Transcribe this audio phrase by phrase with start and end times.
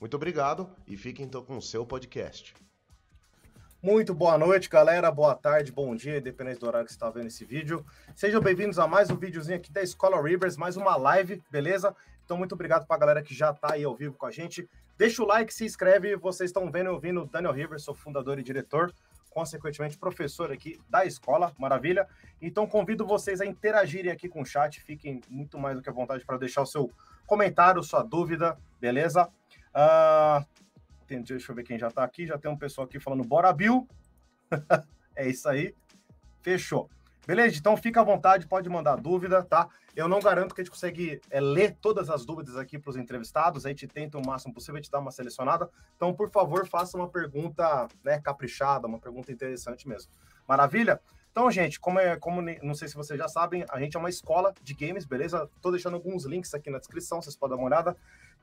[0.00, 2.54] Muito obrigado e fiquem então com o seu podcast.
[3.82, 5.10] Muito boa noite, galera.
[5.10, 7.84] Boa tarde, bom dia, independente do horário que você está vendo esse vídeo.
[8.14, 11.94] Sejam bem-vindos a mais um videozinho aqui da Escola Rivers, mais uma live, beleza?
[12.24, 14.68] Então, muito obrigado para a galera que já está aí ao vivo com a gente.
[14.98, 16.16] Deixa o like, se inscreve.
[16.16, 18.92] Vocês estão vendo e ouvindo o Daniel Rivers, sou fundador e diretor,
[19.30, 22.08] consequentemente professor aqui da escola, maravilha?
[22.42, 24.80] Então, convido vocês a interagirem aqui com o chat.
[24.80, 26.90] Fiquem muito mais do que à vontade para deixar o seu
[27.26, 29.30] comentário, sua dúvida, beleza?
[29.76, 30.44] Uh,
[31.22, 32.26] deixa eu ver quem já está aqui.
[32.26, 33.86] Já tem um pessoal aqui falando, bora, Bill.
[35.14, 35.74] é isso aí.
[36.40, 36.88] Fechou.
[37.26, 37.58] Beleza?
[37.58, 39.68] Então fica à vontade, pode mandar dúvida, tá?
[39.96, 42.96] Eu não garanto que a gente consegue é, ler todas as dúvidas aqui para os
[42.96, 45.68] entrevistados, a gente tenta o máximo possível, gente dá uma selecionada.
[45.96, 50.12] Então, por favor, faça uma pergunta né, caprichada, uma pergunta interessante mesmo.
[50.46, 51.00] Maravilha?
[51.32, 54.08] Então, gente, como é, como não sei se vocês já sabem, a gente é uma
[54.08, 55.50] escola de games, beleza?
[55.60, 57.96] Tô deixando alguns links aqui na descrição, vocês podem dar uma olhada.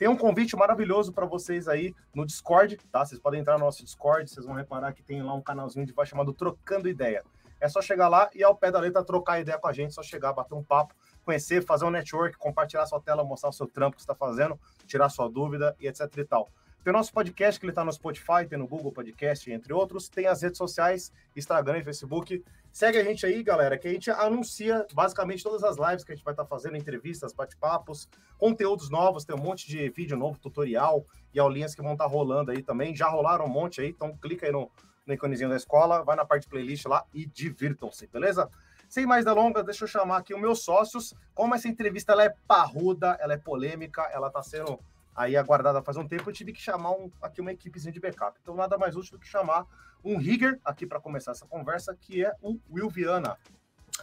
[0.03, 3.05] Tem um convite maravilhoso para vocês aí no Discord, tá?
[3.05, 5.93] Vocês podem entrar no nosso Discord, vocês vão reparar que tem lá um canalzinho de
[5.93, 7.23] voz chamado Trocando Ideia.
[7.57, 10.03] É só chegar lá e ao pé da letra trocar ideia com a gente, só
[10.03, 10.93] chegar, bater um papo,
[11.23, 15.07] conhecer, fazer um network, compartilhar sua tela, mostrar o seu trampo que está fazendo, tirar
[15.07, 16.51] sua dúvida e etc e tal.
[16.83, 20.09] Tem o nosso podcast, que ele está no Spotify, tem no Google Podcast, entre outros.
[20.09, 22.43] Tem as redes sociais, Instagram e Facebook.
[22.73, 26.15] Segue a gente aí, galera, que a gente anuncia basicamente todas as lives que a
[26.15, 30.39] gente vai estar tá fazendo, entrevistas, bate-papos, conteúdos novos, tem um monte de vídeo novo,
[30.39, 32.95] tutorial e aulinhas que vão estar tá rolando aí também.
[32.95, 34.71] Já rolaram um monte aí, então clica aí no,
[35.05, 38.49] no iconezinho da escola, vai na parte playlist lá e divirtam-se, beleza?
[38.89, 41.13] Sem mais delongas, deixa eu chamar aqui os meus sócios.
[41.35, 44.79] Como essa entrevista ela é parruda, ela é polêmica, ela está sendo
[45.15, 48.37] aí aguardada faz um tempo, eu tive que chamar um, aqui uma equipezinha de backup.
[48.41, 49.65] Então, nada mais útil do que chamar
[50.03, 53.37] um rigger aqui para começar essa conversa, que é o Will Viana.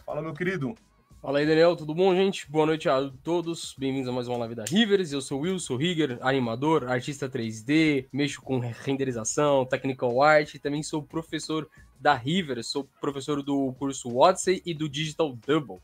[0.05, 0.75] Fala, meu querido.
[1.21, 2.49] Fala aí, Daniel, tudo bom, gente?
[2.49, 3.75] Boa noite a todos.
[3.77, 5.11] Bem-vindos a mais uma live da Rivers.
[5.11, 10.81] Eu sou o Will, sou rigger, animador, artista 3D, mexo com renderização, technical art, também
[10.81, 11.69] sou professor
[11.99, 15.77] da Rivers, sou professor do curso Odyssey e do Digital Double.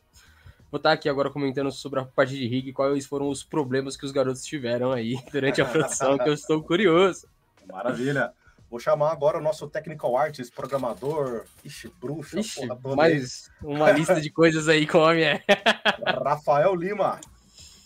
[0.69, 4.05] Vou estar aqui agora comentando sobre a parte de rig, quais foram os problemas que
[4.05, 7.25] os garotos tiveram aí durante a produção, que eu estou curioso.
[7.71, 8.33] Maravilha.
[8.69, 12.67] Vou chamar agora o nosso technical artist, programador, ixi, bruxo, ixi,
[12.97, 15.43] mais uma lista de coisas aí com homem é.
[16.21, 17.17] Rafael Lima.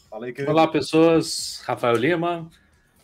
[0.09, 0.51] Fala aí, querido.
[0.51, 1.61] Olá, pessoas.
[1.67, 2.49] Rafael Lima,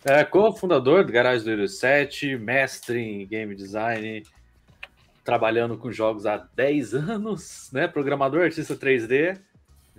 [0.03, 4.23] é, co-fundador do Garage 207, mestre em game design,
[5.23, 7.87] trabalhando com jogos há 10 anos, né?
[7.87, 9.39] Programador, artista 3D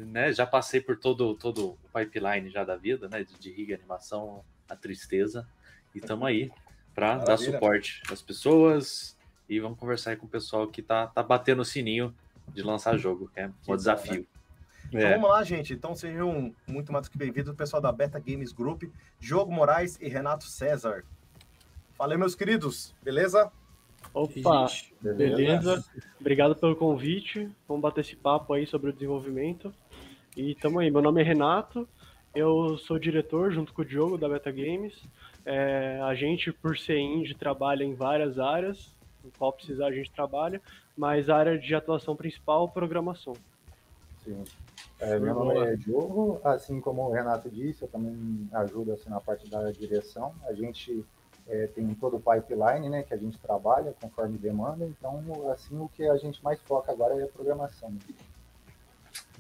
[0.05, 0.33] né?
[0.33, 3.25] Já passei por todo, todo o pipeline já da vida, né?
[3.25, 5.47] De, de rig, animação, a tristeza.
[5.95, 6.51] E estamos aí
[6.95, 9.17] para dar suporte às pessoas
[9.49, 12.15] e vamos conversar com o pessoal que tá, tá batendo o sininho
[12.49, 14.21] de lançar jogo, que é um desafio.
[14.21, 14.27] Né?
[14.89, 15.15] Então é.
[15.15, 15.73] vamos lá, gente.
[15.73, 18.85] Então sejam muito mais que bem-vindos, o pessoal da Beta Games Group,
[19.21, 21.05] Diogo Moraes e Renato César.
[21.95, 23.51] Falei, meus queridos, beleza?
[24.15, 24.67] Opa,
[25.01, 25.85] beleza?
[26.21, 27.49] Obrigado pelo convite.
[27.67, 29.73] Vamos bater esse papo aí sobre o desenvolvimento.
[30.37, 31.89] E tamo aí, meu nome é Renato,
[32.35, 34.95] eu sou diretor junto com o Diogo da Beta Games.
[35.45, 38.95] É, a gente, por ser indie, trabalha em várias áreas,
[39.25, 40.61] no qual precisar a gente trabalha,
[40.97, 43.35] mas a área de atuação principal é programação.
[44.25, 44.45] Sim.
[45.01, 49.21] É, meu nome é Diogo, assim como o Renato disse, eu também ajudo assim, na
[49.21, 50.35] parte da direção.
[50.45, 51.05] A gente
[51.49, 55.89] é, tem todo o pipeline né, que a gente trabalha conforme demanda, então assim o
[55.89, 57.93] que a gente mais foca agora é a programação.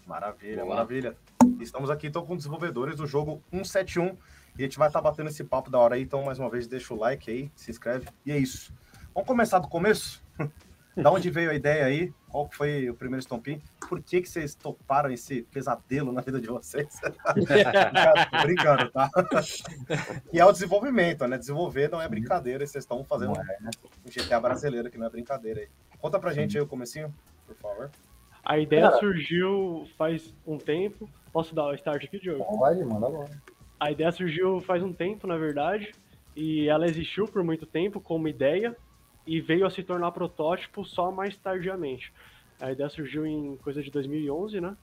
[0.07, 0.75] Maravilha, Boa.
[0.75, 1.17] maravilha.
[1.61, 4.17] Estamos aqui então com desenvolvedores do jogo 171
[4.59, 6.03] e a gente vai estar tá batendo esse papo da hora aí.
[6.03, 8.73] Então, mais uma vez, deixa o like aí, se inscreve e é isso.
[9.15, 10.23] Vamos começar do começo?
[11.03, 12.13] da onde veio a ideia aí?
[12.29, 13.61] Qual foi o primeiro Stompin?
[13.89, 17.01] Por que, que vocês toparam esse pesadelo na vida de vocês?
[18.31, 19.11] Tô brincando, tá?
[20.33, 21.39] e é o desenvolvimento, né?
[21.39, 23.71] Desenvolver não é brincadeira, vocês estão fazendo é, né?
[24.05, 25.69] um GTA brasileiro que não é brincadeira aí.
[26.01, 27.15] Conta pra gente aí o comecinho,
[27.47, 27.91] por favor.
[28.45, 31.09] A ideia Cara, surgiu faz um tempo.
[31.33, 32.45] Posso dar o start aqui, Diogo?
[32.45, 33.31] Pode, manda logo.
[33.79, 35.93] A ideia surgiu faz um tempo, na verdade,
[36.35, 38.77] e ela existiu por muito tempo como ideia
[39.29, 42.11] e veio a se tornar protótipo só mais tardiamente.
[42.59, 44.75] A ideia surgiu em coisa de 2011, né?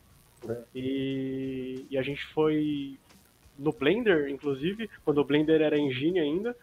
[0.47, 0.63] É.
[0.75, 2.99] E, e a gente foi
[3.57, 6.55] no Blender, inclusive, quando o Blender era engine ainda,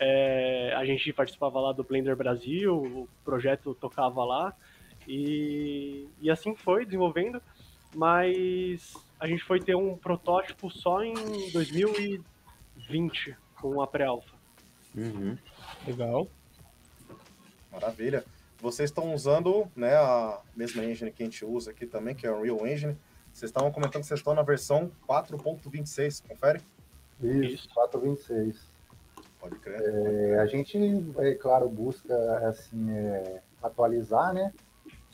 [0.00, 4.56] é, a gente participava lá do Blender Brasil, o projeto tocava lá,
[5.06, 7.42] e, e assim foi desenvolvendo,
[7.94, 11.12] mas a gente foi ter um protótipo só em
[11.52, 14.34] 2020, com a pré-alpha.
[14.96, 15.36] Uhum.
[15.86, 16.26] Legal.
[17.72, 18.24] Maravilha.
[18.60, 22.30] Vocês estão usando né, a mesma engine que a gente usa aqui também, que é
[22.30, 22.96] o Unreal Engine.
[23.32, 26.60] Vocês estavam comentando que vocês estão na versão 4.26, confere?
[27.22, 28.56] Isso, 4.26.
[29.38, 29.80] Pode crer.
[29.80, 30.76] É, a gente,
[31.18, 32.14] é claro, busca
[32.48, 34.52] assim, é, atualizar, né?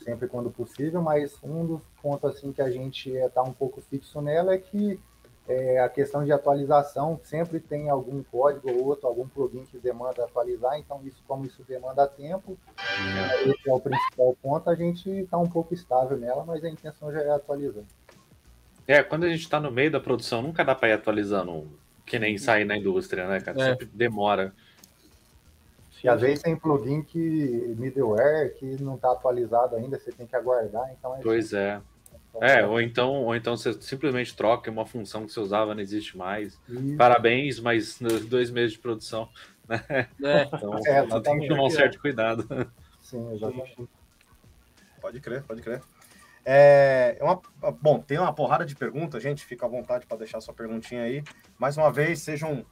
[0.03, 4.21] Sempre quando possível, mas um dos pontos assim que a gente está um pouco fixo
[4.21, 4.99] nela é que
[5.47, 10.23] é, a questão de atualização sempre tem algum código ou outro, algum plugin que demanda
[10.23, 12.57] atualizar, então isso, como isso demanda tempo,
[13.45, 17.11] esse é o principal ponto, a gente está um pouco estável nela, mas a intenção
[17.11, 17.83] já é atualizar.
[18.87, 21.67] É, quando a gente está no meio da produção, nunca dá para ir atualizando,
[22.05, 23.61] que nem sair na indústria, né, cara?
[23.61, 23.69] É.
[23.71, 24.53] Sempre demora.
[26.03, 30.35] E às vezes tem plugin que middleware que não está atualizado ainda, você tem que
[30.35, 31.81] aguardar, então é Pois é.
[32.41, 36.17] É, ou então, ou então você simplesmente troca uma função que você usava, não existe
[36.17, 36.59] mais.
[36.67, 36.97] Isso.
[36.97, 39.29] Parabéns, mas dois meses de produção.
[39.67, 39.83] Né?
[40.23, 40.43] É.
[40.43, 42.47] Então é, tem que tomar um certo cuidado.
[43.01, 43.87] Sim, exatamente.
[45.01, 45.81] Pode crer, pode crer.
[46.45, 47.41] É, é uma,
[47.81, 49.43] bom, tem uma porrada de perguntas, gente.
[49.43, 51.23] Fica à vontade para deixar sua perguntinha aí.
[51.57, 52.65] Mais uma vez, sejam.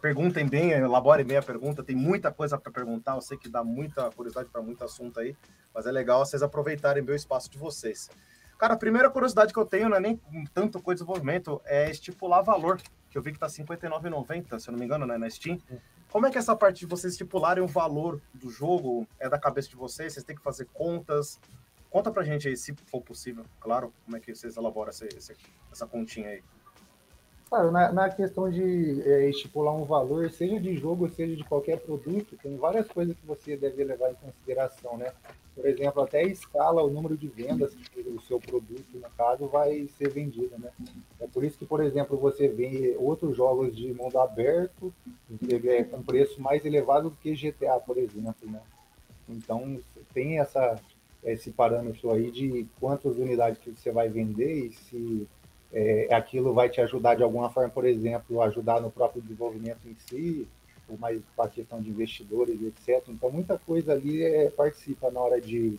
[0.00, 1.82] Perguntem bem, elaborem bem a pergunta.
[1.82, 3.14] Tem muita coisa para perguntar.
[3.14, 5.36] Eu sei que dá muita curiosidade para muito assunto aí,
[5.74, 8.08] mas é legal vocês aproveitarem bem o espaço de vocês.
[8.58, 10.20] Cara, a primeira curiosidade que eu tenho não é nem
[10.54, 12.80] tanto coisa de desenvolvimento, é estipular valor,
[13.10, 15.60] que eu vi que tá R$ 59,90, se eu não me engano, né, na Steam.
[16.10, 19.38] Como é que é essa parte de vocês estipularem o valor do jogo é da
[19.38, 20.14] cabeça de vocês?
[20.14, 21.38] Vocês têm que fazer contas?
[21.90, 25.06] Conta pra gente aí, se for possível, claro, como é que vocês elaboram essa,
[25.70, 26.42] essa continha aí.
[27.48, 31.78] Claro, na, na questão de é, estipular um valor, seja de jogo, seja de qualquer
[31.78, 35.12] produto, tem várias coisas que você deve levar em consideração, né?
[35.54, 39.86] Por exemplo, até escala o número de vendas que o seu produto, no caso, vai
[39.96, 40.70] ser vendido, né?
[41.20, 44.92] É por isso que, por exemplo, você vê outros jogos de mundo aberto
[45.48, 48.60] é, com preço mais elevado do que GTA, por exemplo, né?
[49.28, 49.80] Então,
[50.12, 50.80] tem essa,
[51.22, 55.28] esse parâmetro aí de quantas unidades que você vai vender e se
[55.72, 59.96] é, aquilo vai te ajudar de alguma forma, por exemplo, ajudar no próprio desenvolvimento em
[60.08, 60.46] si,
[60.88, 63.02] ou mais para a questão de investidores, etc.
[63.08, 65.78] Então, muita coisa ali é, participa na hora de,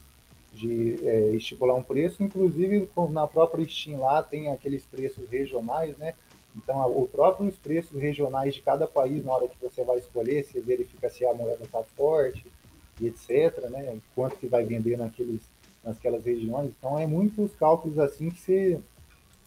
[0.54, 6.14] de é, estipular um preço, inclusive na própria Steam lá tem aqueles preços regionais, né?
[6.56, 10.60] Então, os próprios preços regionais de cada país, na hora que você vai escolher, você
[10.60, 12.46] verifica se a moeda está forte,
[13.00, 13.98] e etc., né?
[14.16, 15.42] Quanto que vai vender naqueles,
[15.84, 16.72] naquelas regiões.
[16.78, 18.80] Então, é muitos cálculos assim que você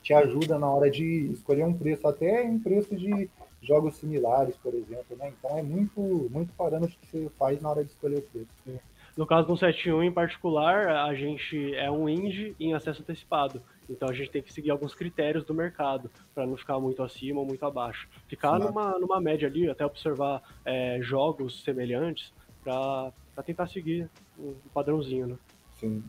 [0.03, 3.29] te ajuda na hora de escolher um preço, até em preço de
[3.63, 5.33] jogos similares, por exemplo, né?
[5.39, 6.01] Então é muito,
[6.31, 8.81] muito parâmetro que você faz na hora de escolher o preço.
[9.17, 13.63] No caso do 71 em particular, a gente é um indie em acesso antecipado.
[13.89, 17.41] Então a gente tem que seguir alguns critérios do mercado para não ficar muito acima
[17.41, 18.09] ou muito abaixo.
[18.29, 22.33] Ficar numa, numa média ali, até observar é, jogos semelhantes
[22.63, 23.13] para
[23.45, 24.09] tentar seguir
[24.39, 25.37] um padrãozinho, né?
[25.75, 26.03] Sim.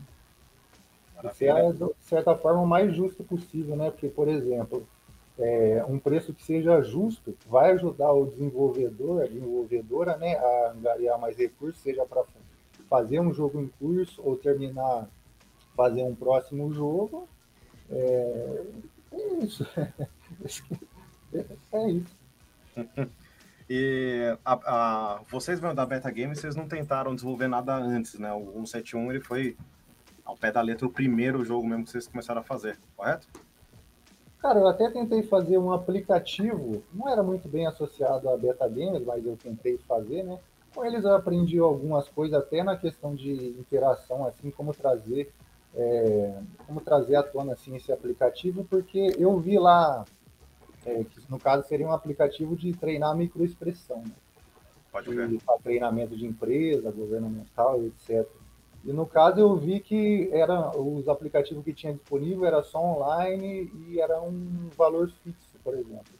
[1.30, 3.90] Ser, de certa forma, o mais justo possível, né?
[3.90, 4.86] Porque, por exemplo,
[5.38, 11.18] é, um preço que seja justo vai ajudar o desenvolvedor, a desenvolvedora, né, a angariar
[11.18, 12.24] mais recursos, seja para
[12.88, 15.08] fazer um jogo em curso ou terminar,
[15.74, 17.28] fazer um próximo jogo.
[17.90, 18.64] É,
[19.12, 19.66] é isso.
[21.72, 22.22] é isso.
[23.68, 28.32] E a, a, vocês da Beta Game, vocês não tentaram desenvolver nada antes, né?
[28.32, 29.56] O 171 ele foi
[30.24, 33.28] ao pé da letra o primeiro jogo mesmo que vocês começaram a fazer, correto?
[34.38, 39.04] Cara, eu até tentei fazer um aplicativo, não era muito bem associado a Beta Games,
[39.04, 40.38] mas eu tentei fazer, né?
[40.74, 45.32] Com eles eu aprendi algumas coisas até na questão de interação, assim, como trazer,
[45.76, 50.04] é, como trazer à tona assim, esse aplicativo, porque eu vi lá,
[50.84, 54.14] é, que no caso seria um aplicativo de treinar microexpressão, né?
[54.90, 55.40] Pode ver.
[55.46, 58.28] Para treinamento de empresa, governamental, etc.
[58.84, 63.70] E no caso eu vi que era os aplicativos que tinha disponível era só online
[63.88, 66.12] e era um valor fixo, por exemplo.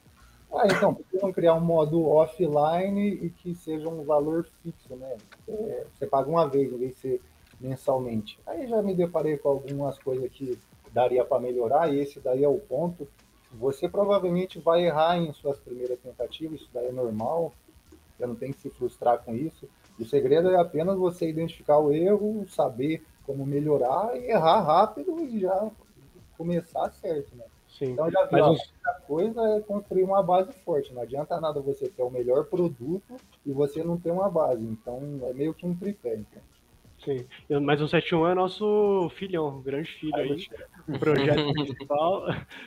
[0.55, 4.95] Ah, então, por que não criar um modo offline e que seja um valor fixo,
[4.95, 5.17] né?
[5.49, 7.21] É, você paga uma vez, em vez de ser
[7.59, 8.39] mensalmente.
[8.47, 10.59] Aí já me deparei com algumas coisas que
[10.93, 13.09] daria para melhorar, e esse daí é o ponto.
[13.53, 17.53] Você provavelmente vai errar em suas primeiras tentativas, isso daí é normal,
[18.17, 19.67] você não tem que se frustrar com isso.
[19.99, 25.41] O segredo é apenas você identificar o erro, saber como melhorar e errar rápido e
[25.41, 25.71] já
[26.37, 27.45] começar certo, né?
[27.69, 27.93] Sim.
[27.93, 30.93] Então já viu, Mas a coisa é construir uma base forte.
[30.93, 34.63] Não adianta nada você ter o melhor produto e você não ter uma base.
[34.63, 36.17] Então é meio que um tripé.
[36.17, 36.43] Então.
[37.05, 37.27] Sim,
[37.61, 40.47] mas o 71 é nosso filhão, grande filho aí,
[40.89, 42.23] o projeto principal.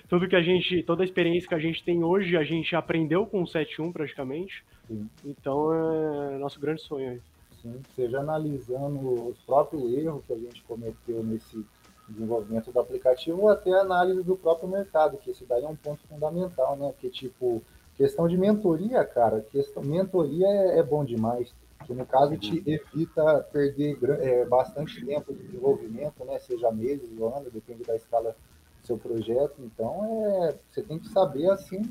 [0.09, 3.25] Tudo que a gente, toda a experiência que a gente tem hoje, a gente aprendeu
[3.25, 4.65] com o 71 praticamente.
[4.87, 5.09] Sim.
[5.23, 7.21] Então é nosso grande sonho aí.
[7.61, 11.65] Sim, seja analisando os próprios erros que a gente cometeu nesse
[12.09, 16.01] desenvolvimento do aplicativo ou até análise do próprio mercado, que isso daí é um ponto
[16.09, 16.93] fundamental, né?
[16.99, 17.63] Que tipo,
[17.95, 21.53] questão de mentoria, cara, questão mentoria é, é bom demais
[21.85, 26.39] que no caso te evita perder é, bastante tempo de desenvolvimento, né?
[26.39, 28.35] seja meses ou anos, depende da escala
[28.81, 29.55] do seu projeto.
[29.59, 30.03] Então,
[30.45, 31.81] é, você tem que saber, assim,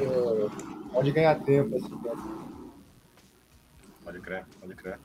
[0.00, 1.76] é, onde ganhar tempo.
[1.76, 2.40] Assim, né?
[4.04, 4.98] Pode crer, pode crer.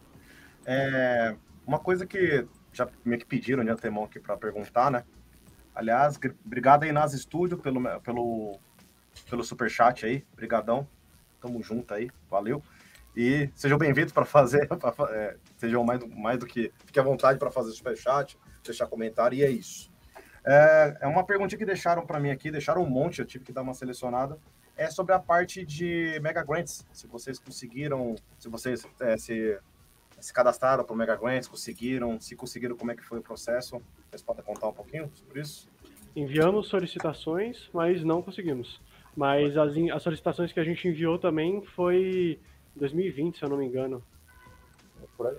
[0.66, 1.36] É,
[1.68, 5.04] uma coisa que já meio que pediram de antemão aqui para perguntar, né?
[5.74, 8.58] Aliás, obrigado aí nas estúdio pelo, pelo,
[9.30, 10.88] pelo superchat aí, brigadão.
[11.42, 12.64] Tamo junto aí, valeu.
[13.16, 17.40] E sejam bem-vindos para fazer, pra, é, sejam mais, mais do que, fique à vontade
[17.40, 19.90] para fazer superchat, deixar comentário, e é isso.
[20.46, 23.54] É, é uma pergunta que deixaram para mim aqui, deixaram um monte, eu tive que
[23.54, 24.38] dar uma selecionada,
[24.76, 29.58] é sobre a parte de Mega Grants, se vocês conseguiram, se vocês é, se,
[30.20, 33.82] se cadastraram para o Mega Grants, conseguiram, se conseguiram, como é que foi o processo,
[34.10, 35.70] vocês podem contar um pouquinho sobre isso?
[36.14, 38.82] Enviamos solicitações, mas não conseguimos.
[39.16, 42.38] Mas as, as solicitações que a gente enviou também foi
[42.76, 44.02] 2020, se eu não me engano.
[45.02, 45.38] É por aí.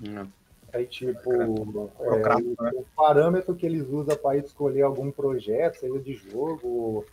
[0.00, 0.30] Não.
[0.72, 2.70] Aí, tipo, é, o, né?
[2.74, 7.04] o, parâmetro que eles usam para escolher algum projeto, seja de jogo,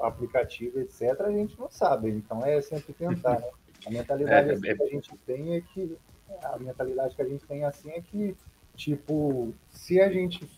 [0.00, 2.08] aplicativo, etc., a gente não sabe.
[2.10, 3.50] Então é sempre tentar, né?
[3.86, 4.74] A mentalidade é, assim, é...
[4.74, 5.96] que a gente tem é que.
[6.42, 8.36] A mentalidade que a gente tem assim é que,
[8.74, 10.48] tipo, se a gente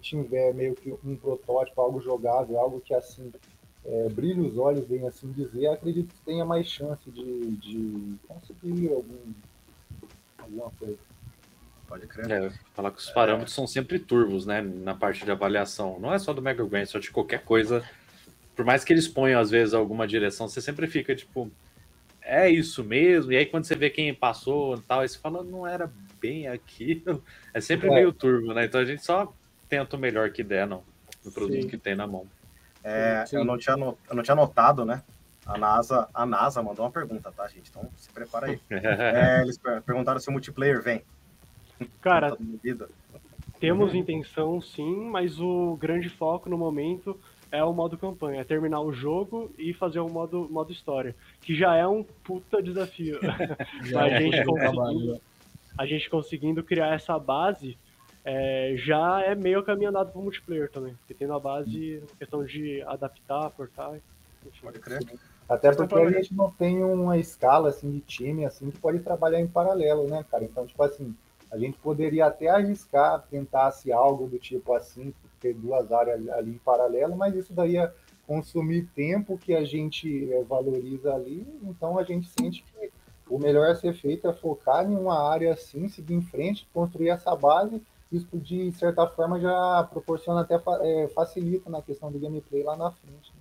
[0.00, 3.32] tiver meio que um protótipo, algo jogável, algo que assim
[3.84, 8.88] é, brilhe os olhos, bem assim dizer, acredito que tenha mais chance de, de conseguir
[8.88, 9.32] algum,
[10.38, 10.98] alguma coisa.
[11.88, 12.30] Pode crer.
[12.30, 13.56] É, falar que os parâmetros é.
[13.56, 14.62] são sempre turvos, né?
[14.62, 15.98] Na parte de avaliação.
[15.98, 17.82] Não é só do Mega Grant, só de qualquer coisa.
[18.54, 21.50] Por mais que eles ponham, às vezes, alguma direção, você sempre fica, tipo,
[22.22, 23.32] é isso mesmo.
[23.32, 26.46] E aí, quando você vê quem passou e tal, aí você fala, não era bem
[26.46, 27.24] aquilo.
[27.52, 27.94] É sempre é.
[27.94, 28.66] meio turvo, né?
[28.66, 29.34] Então a gente só
[29.68, 30.84] tenta o melhor que der, não.
[31.24, 31.68] No produto Sim.
[31.68, 32.28] que tem na mão.
[32.82, 35.02] É, eu, não tinha not, eu não tinha notado, né?
[35.46, 37.70] A NASA, a NASA mandou uma pergunta, tá, gente?
[37.70, 38.60] Então se prepara aí.
[38.70, 41.02] é, eles perguntaram se o multiplayer vem.
[42.00, 42.36] Cara,
[43.58, 47.18] temos intenção sim, mas o grande foco no momento
[47.52, 51.54] é o modo campanha, é terminar o jogo e fazer o modo, modo história, que
[51.54, 53.18] já é um puta desafio.
[53.96, 55.20] a, gente é conseguindo,
[55.76, 57.76] a gente conseguindo criar essa base
[58.24, 60.94] é, já é meio caminho andado pro multiplayer também.
[60.94, 63.94] Porque tem na base questão de adaptar, portar.
[64.46, 64.60] Enfim.
[64.62, 65.00] Pode crer.
[65.48, 69.40] Até porque a gente não tem uma escala assim de time assim que pode trabalhar
[69.40, 70.44] em paralelo, né, cara?
[70.44, 71.14] Então, tipo assim,
[71.50, 76.58] a gente poderia até arriscar, tentasse algo do tipo assim, ter duas áreas ali em
[76.58, 77.92] paralelo, mas isso daí ia
[78.26, 82.90] consumir tempo que a gente é, valoriza ali, então a gente sente que
[83.28, 87.08] o melhor a ser feito é focar em uma área assim, seguir em frente, construir
[87.08, 92.62] essa base isso de certa forma já proporciona até é, facilita na questão do gameplay
[92.62, 93.32] lá na frente.
[93.34, 93.40] Né?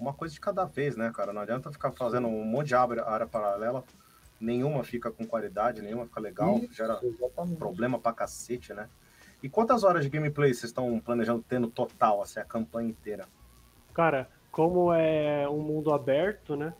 [0.00, 1.32] Uma coisa de cada vez, né, cara?
[1.32, 3.84] Não adianta ficar fazendo um monte de área, área paralela,
[4.40, 7.56] nenhuma fica com qualidade, nenhuma fica legal, Isso, gera exatamente.
[7.56, 8.88] problema pra cacete, né?
[9.42, 13.26] E quantas horas de gameplay vocês estão planejando ter no total, assim, a campanha inteira?
[13.92, 16.72] Cara, como é um mundo aberto, né?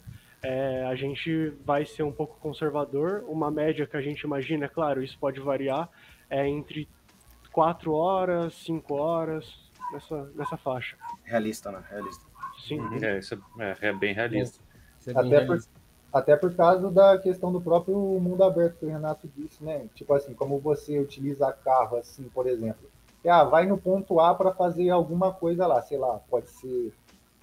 [0.42, 3.24] É, a gente vai ser um pouco conservador.
[3.28, 5.88] Uma média que a gente imagina, é claro, isso pode variar,
[6.28, 6.88] é entre
[7.52, 9.54] 4 horas, 5 horas,
[9.92, 10.96] nessa, nessa faixa.
[11.24, 11.82] Realista, né?
[11.90, 12.24] Realista.
[12.66, 12.80] Sim.
[12.80, 13.04] Uhum.
[13.04, 14.60] É, isso é, é bem realista.
[15.06, 15.70] É, bem até, realista.
[15.72, 19.86] Por, até por causa da questão do próprio mundo aberto que o Renato disse, né?
[19.94, 22.90] Tipo assim, como você utiliza carro, assim, por exemplo.
[23.24, 26.92] Ah, vai no ponto A para fazer alguma coisa lá, sei lá, pode ser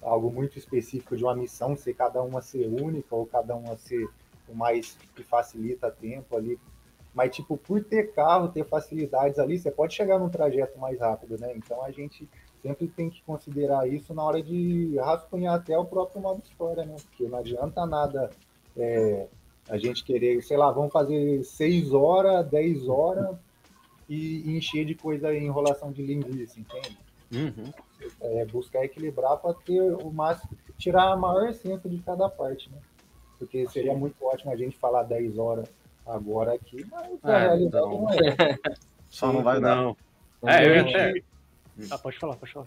[0.02, 4.08] algo muito específico de uma missão, ser cada uma ser única ou cada uma ser
[4.48, 6.58] o mais que facilita tempo ali
[7.14, 11.38] mas, tipo, por ter carro, ter facilidades ali, você pode chegar num trajeto mais rápido,
[11.40, 11.52] né?
[11.56, 12.28] Então a gente
[12.62, 16.94] sempre tem que considerar isso na hora de rascunhar até o próprio modo história, né?
[17.02, 18.30] Porque não adianta nada
[18.76, 19.26] é,
[19.68, 23.36] a gente querer, sei lá, vamos fazer 6 horas, 10 horas
[24.08, 26.98] e encher de coisa em enrolação de linguiça, entende?
[27.32, 27.72] Uhum.
[28.20, 32.78] É, buscar equilibrar para ter o máximo, tirar a maior essência de cada parte, né?
[33.38, 35.68] Porque seria muito ótimo a gente falar 10 horas
[36.14, 38.58] agora aqui, mas a é, realidade não, não é.
[39.08, 39.76] Só não vai dar.
[39.76, 39.96] Não.
[40.46, 41.22] É, eu até...
[41.90, 42.66] Ah, pode falar, pode falar.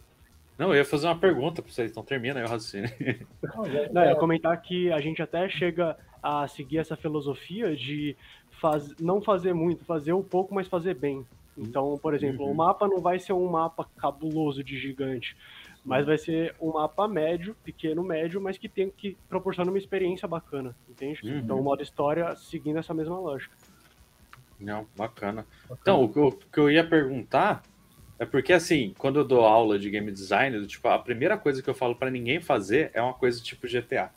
[0.58, 2.90] Não, eu ia fazer uma pergunta para vocês, então termina aí o raciocínio.
[3.92, 8.16] Não, eu ia comentar que a gente até chega a seguir essa filosofia de
[8.62, 8.96] faz...
[9.00, 11.26] não fazer muito, fazer um pouco, mas fazer bem.
[11.58, 12.52] Então, por exemplo, uhum.
[12.52, 15.36] o mapa não vai ser um mapa cabuloso de gigante,
[15.84, 20.28] mas vai ser um mapa médio, pequeno, médio, mas que tem que proporcionar uma experiência
[20.28, 21.20] bacana, entende?
[21.24, 21.40] Uhum.
[21.40, 23.56] Então, o modo história seguindo essa mesma lógica.
[24.60, 25.46] Não, bacana.
[25.70, 27.64] Então, o que, eu, o que eu ia perguntar
[28.18, 31.70] é porque, assim, quando eu dou aula de game design, tipo, a primeira coisa que
[31.70, 34.12] eu falo para ninguém fazer é uma coisa tipo GTA.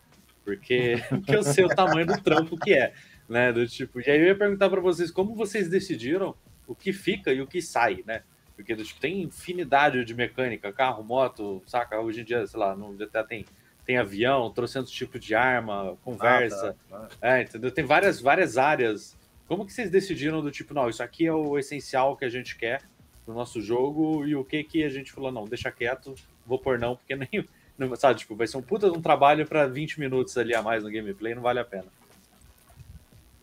[0.44, 2.94] Porque, porque eu sei o tamanho do trampo que é,
[3.28, 3.52] né?
[3.52, 7.32] Do tipo, e aí eu ia perguntar para vocês como vocês decidiram o que fica
[7.32, 8.22] e o que sai, né?
[8.56, 12.00] Porque tipo, tem infinidade de mecânica, carro, moto, saca?
[12.00, 13.44] Hoje em dia, sei lá, no GTA tem,
[13.84, 16.74] tem avião, trocentos tipos de arma, conversa.
[16.90, 17.08] Ah, tá.
[17.20, 17.70] É, entendeu?
[17.70, 19.16] Tem várias, várias áreas.
[19.46, 22.56] Como que vocês decidiram do tipo, não, isso aqui é o essencial que a gente
[22.56, 22.82] quer
[23.26, 26.14] no nosso jogo e o que que a gente falou, não, deixa quieto,
[26.46, 27.46] vou pôr não, porque nem.
[27.76, 30.62] Não, sabe, tipo, vai ser um puta de um trabalho para 20 minutos ali a
[30.62, 31.84] mais no gameplay, não vale a pena.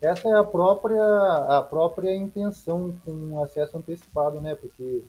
[0.04, 1.02] Essa é a própria,
[1.48, 4.54] a própria intenção com acesso antecipado, né?
[4.54, 5.02] Porque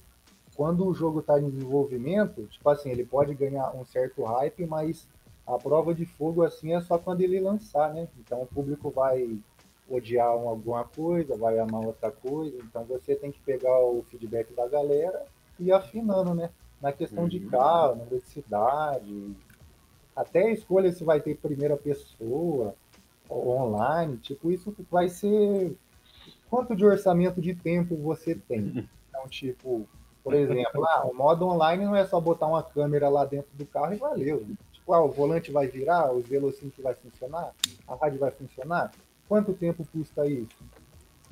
[0.54, 5.08] quando o jogo está em desenvolvimento, tipo assim, ele pode ganhar um certo hype, mas
[5.44, 8.06] a prova de fogo assim é só quando ele lançar, né?
[8.20, 9.36] Então o público vai
[9.90, 12.56] odiar alguma coisa, vai amar outra coisa.
[12.58, 15.26] Então você tem que pegar o feedback da galera
[15.58, 16.50] e ir afinando, né?
[16.80, 17.28] Na questão uhum.
[17.28, 19.36] de carro, na velocidade,
[20.14, 22.76] até a escolha se vai ter primeira pessoa,
[23.30, 25.76] online, tipo, isso vai ser
[26.48, 28.88] quanto de orçamento de tempo você tem.
[29.08, 29.88] Então, tipo,
[30.22, 33.66] por exemplo, ah, o modo online não é só botar uma câmera lá dentro do
[33.66, 34.46] carro e valeu.
[34.72, 37.52] Tipo, ah, o volante vai virar, os velocímetros vai funcionar,
[37.86, 38.92] a rádio vai funcionar.
[39.28, 40.56] Quanto tempo custa isso?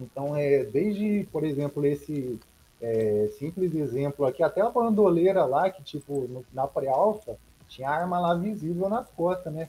[0.00, 2.38] Então, é desde, por exemplo, esse
[2.80, 8.18] é, simples exemplo aqui, até a bandoleira lá, que tipo, no, na pré-alfa, tinha arma
[8.18, 9.68] lá visível nas costas, né?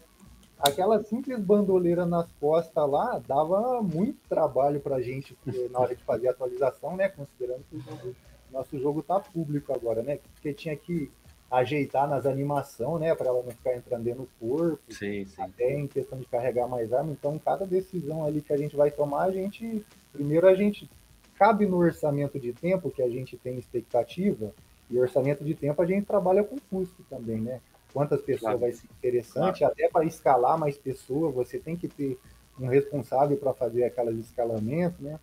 [0.63, 5.37] Aquela simples bandoleira nas costas lá dava muito trabalho para a gente
[5.69, 7.09] na hora de fazer a atualização, né?
[7.09, 8.15] Considerando que o jogo,
[8.51, 10.19] nosso jogo está público agora, né?
[10.33, 11.11] Porque tinha que
[11.51, 13.13] ajeitar nas animações, né?
[13.13, 14.81] Para ela não ficar entrando dentro do corpo.
[14.89, 15.41] Sim, sim.
[15.41, 17.11] Até em questão de carregar mais arma.
[17.11, 19.85] Então, cada decisão ali que a gente vai tomar, a gente.
[20.13, 20.89] Primeiro, a gente
[21.37, 24.51] cabe no orçamento de tempo que a gente tem expectativa.
[24.89, 27.61] E orçamento de tempo a gente trabalha com custo também, né?
[27.93, 28.59] Quantas pessoas claro.
[28.59, 29.73] vai ser interessante, claro.
[29.73, 32.17] até para escalar mais pessoas, você tem que ter
[32.59, 35.19] um responsável para fazer aquelas escalamentos, né?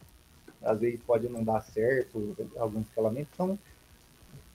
[0.62, 3.58] Às vezes pode não dar certo alguns escalamentos, então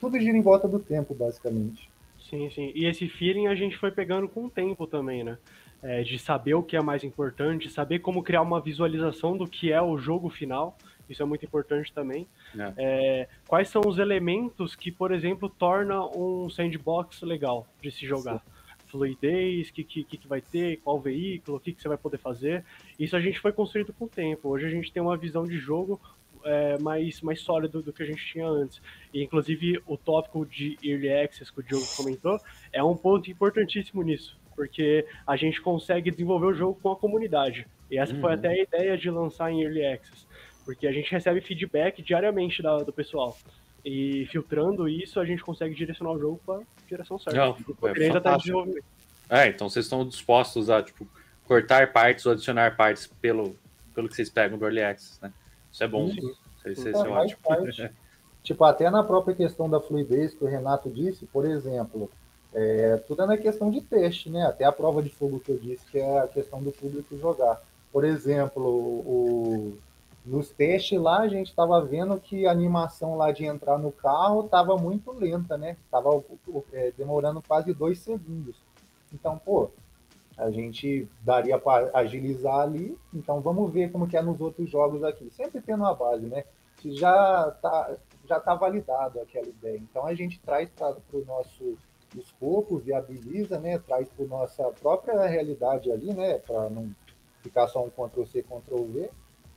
[0.00, 1.90] tudo gira em volta do tempo, basicamente.
[2.28, 2.72] Sim, sim.
[2.74, 5.38] E esse feeling a gente foi pegando com o tempo também, né?
[5.82, 9.70] É, de saber o que é mais importante, saber como criar uma visualização do que
[9.70, 10.76] é o jogo final
[11.08, 12.26] isso é muito importante também.
[12.56, 12.72] É.
[12.76, 18.38] É, quais são os elementos que, por exemplo, torna um sandbox legal de se jogar?
[18.38, 18.50] Sim.
[18.86, 22.18] Fluidez, o que, que, que vai ter, qual veículo, o que, que você vai poder
[22.18, 22.64] fazer.
[22.98, 24.48] Isso a gente foi construído com o tempo.
[24.48, 26.00] Hoje a gente tem uma visão de jogo
[26.44, 28.80] é, mais, mais sólido do que a gente tinha antes.
[29.12, 32.38] E, inclusive, o tópico de Early Access que o Diogo comentou
[32.72, 37.66] é um ponto importantíssimo nisso, porque a gente consegue desenvolver o jogo com a comunidade.
[37.90, 38.20] E essa uhum.
[38.20, 40.26] foi até a ideia de lançar em Early Access
[40.66, 43.38] porque a gente recebe feedback diariamente da, do pessoal.
[43.84, 47.38] E filtrando isso, a gente consegue direcionar o jogo para a direção certa.
[47.38, 48.36] Não, é, tá
[49.30, 51.06] é, então vocês estão dispostos a tipo,
[51.46, 53.56] cortar partes ou adicionar partes pelo,
[53.94, 55.32] pelo que vocês pegam do Early Access, né?
[55.72, 56.08] Isso é bom.
[56.08, 57.40] Isso, isso, isso é, é ótimo.
[58.42, 62.10] tipo, até na própria questão da fluidez que o Renato disse, por exemplo,
[62.52, 64.44] é, tudo é na questão de teste, né?
[64.46, 67.60] Até a prova de fogo que eu disse, que é a questão do público jogar.
[67.92, 69.78] Por exemplo, o,
[70.26, 74.44] nos testes lá, a gente estava vendo que a animação lá de entrar no carro
[74.44, 75.76] estava muito lenta, né?
[75.88, 76.10] Tava
[76.72, 78.56] é, demorando quase dois segundos.
[79.14, 79.70] Então, pô,
[80.36, 82.98] a gente daria para agilizar ali.
[83.14, 85.30] Então, vamos ver como que é nos outros jogos aqui.
[85.30, 86.44] Sempre tendo uma base, né?
[86.84, 87.96] Já tá,
[88.28, 89.78] já tá validado aquela ideia.
[89.78, 91.78] Então, a gente traz para o nosso
[92.16, 93.78] escopo, viabiliza, né?
[93.78, 96.38] Traz para nossa própria realidade ali, né?
[96.38, 96.90] Para não
[97.42, 99.08] ficar só um Ctrl-C, Ctrl-V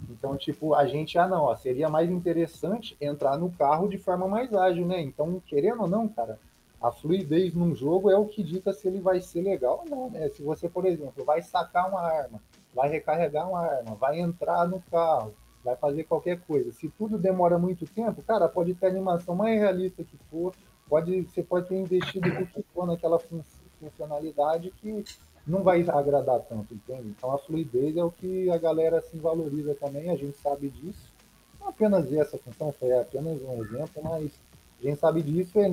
[0.08, 4.28] então, tipo, a gente, ah, não, ó, seria mais interessante entrar no carro de forma
[4.28, 5.02] mais ágil, né?
[5.02, 6.40] Então, querendo ou não, cara,
[6.82, 10.10] a fluidez num jogo é o que dita se ele vai ser legal ou não,
[10.10, 10.30] né?
[10.30, 12.42] Se você, por exemplo, vai sacar uma arma,
[12.74, 15.34] vai recarregar uma arma, vai entrar no carro,
[15.64, 16.72] vai fazer qualquer coisa.
[16.72, 20.54] Se tudo demora muito tempo, cara, pode ter a animação mais realista que for,
[20.88, 23.42] pode, você pode ter investido o que for naquela fun
[23.80, 25.06] funcionalidade que
[25.50, 27.08] não vai agradar tanto, entende?
[27.10, 31.12] Então a fluidez é o que a galera assim valoriza também, a gente sabe disso.
[31.60, 34.32] Não apenas essa função foi apenas um exemplo, mas
[34.80, 35.60] a gente sabe disso.
[35.60, 35.68] É,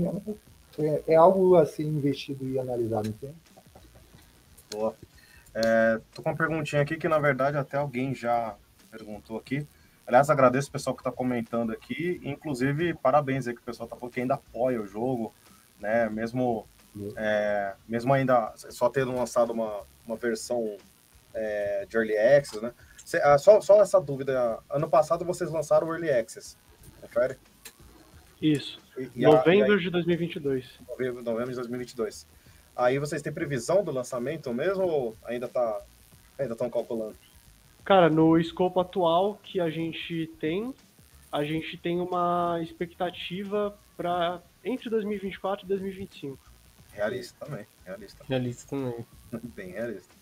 [0.78, 3.34] é, é algo a ser investido e analisado, entende?
[4.70, 4.94] Boa.
[5.54, 8.56] É, tô com uma perguntinha aqui que, na verdade, até alguém já
[8.90, 9.66] perguntou aqui.
[10.06, 12.20] Aliás, agradeço o pessoal que está comentando aqui.
[12.22, 15.34] Inclusive, parabéns aí que o pessoal tá falando que ainda apoia o jogo,
[15.80, 16.08] né?
[16.08, 16.66] Mesmo,
[17.16, 20.76] é, mesmo ainda só tendo lançado uma, uma versão
[21.34, 22.72] é, de Early Access, né?
[23.04, 24.58] Cê, ah, só, só essa dúvida.
[24.68, 26.56] Ano passado vocês lançaram o Early Access,
[27.00, 27.36] confere?
[28.40, 28.80] Isso.
[28.98, 30.80] E, e novembro a, aí, de 2022.
[30.88, 32.26] Novembro, novembro de 2022.
[32.74, 35.80] Aí vocês têm previsão do lançamento mesmo ou ainda tá
[36.38, 37.16] ainda estão calculando?
[37.84, 40.74] Cara, no escopo atual que a gente tem,
[41.30, 46.38] a gente tem uma expectativa para entre 2024 e 2025.
[46.96, 48.24] Realista também, realista.
[48.26, 49.06] Realista também.
[49.54, 50.14] Bem realista.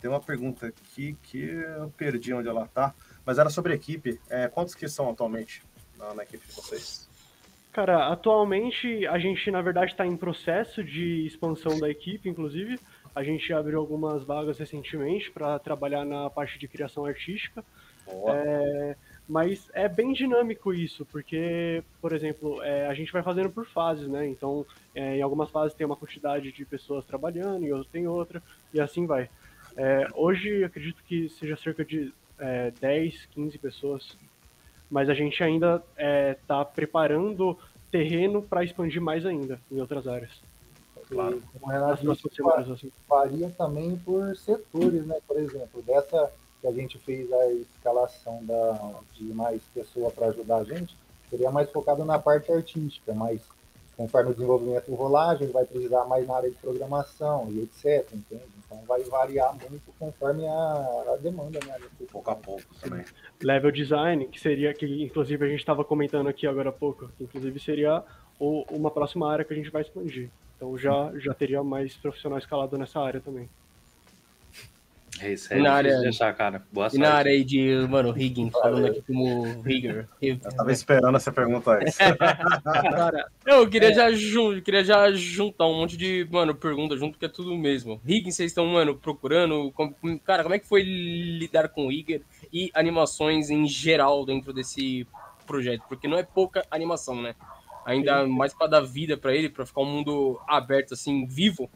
[0.00, 4.20] Tem uma pergunta aqui que eu perdi onde ela tá, mas era sobre equipe.
[4.28, 5.62] É, quantos que são atualmente
[5.96, 7.08] na, na equipe de vocês?
[7.72, 12.78] Cara, atualmente a gente, na verdade, está em processo de expansão da equipe, inclusive.
[13.14, 17.64] A gente abriu algumas vagas recentemente para trabalhar na parte de criação artística.
[18.06, 18.96] É,
[19.28, 24.08] mas é bem dinâmico isso, porque, por exemplo, é, a gente vai fazendo por fases,
[24.08, 24.26] né?
[24.26, 24.64] Então,
[24.98, 28.80] é, em algumas fases tem uma quantidade de pessoas trabalhando, em outras tem outra, e
[28.80, 29.28] assim vai.
[29.76, 32.12] É, hoje, acredito que seja cerca de
[32.80, 34.16] 10, é, 15 pessoas
[34.90, 35.82] mas a gente ainda
[36.40, 37.58] está é, preparando
[37.90, 40.30] terreno para expandir mais ainda em outras áreas.
[41.08, 41.42] Claro.
[41.58, 41.72] Como
[42.34, 42.92] semanas, assim.
[43.08, 45.16] varia também por setores, né?
[45.26, 46.30] Por exemplo, dessa
[46.60, 50.96] que a gente fez a escalação da, de mais pessoa para ajudar a gente,
[51.30, 53.40] seria mais focado na parte artística, mas
[53.98, 58.08] conforme o desenvolvimento rolar, a gente vai precisar mais na área de programação e etc,
[58.14, 58.44] entende?
[58.64, 61.74] Então vai variar muito conforme a, a demanda, né?
[62.12, 63.04] Pouco a pouco também.
[63.42, 67.24] Level design, que seria, que inclusive a gente estava comentando aqui agora há pouco, que
[67.24, 68.04] inclusive seria
[68.38, 70.30] o, uma próxima área que a gente vai expandir.
[70.56, 73.50] Então já, já teria mais profissionais escalado nessa área também.
[75.20, 76.62] É isso aí, na área, deixar, cara.
[76.72, 77.02] Boa e sorte.
[77.02, 80.06] na área aí de, mano, Higgins, falando aqui como Rigger.
[80.20, 81.86] Eu tava esperando essa pergunta aí.
[82.62, 83.94] cara, eu queria, é.
[83.94, 84.60] já jun...
[84.60, 88.00] queria já juntar um monte de, mano, pergunta junto, que é tudo mesmo.
[88.06, 89.72] Higgins, vocês estão, mano, procurando.
[90.24, 95.06] Cara, como é que foi lidar com o Rigger e animações em geral dentro desse
[95.46, 95.82] projeto?
[95.88, 97.34] Porque não é pouca animação, né?
[97.84, 101.70] Ainda mais para dar vida para ele, para ficar um mundo aberto, assim, vivo.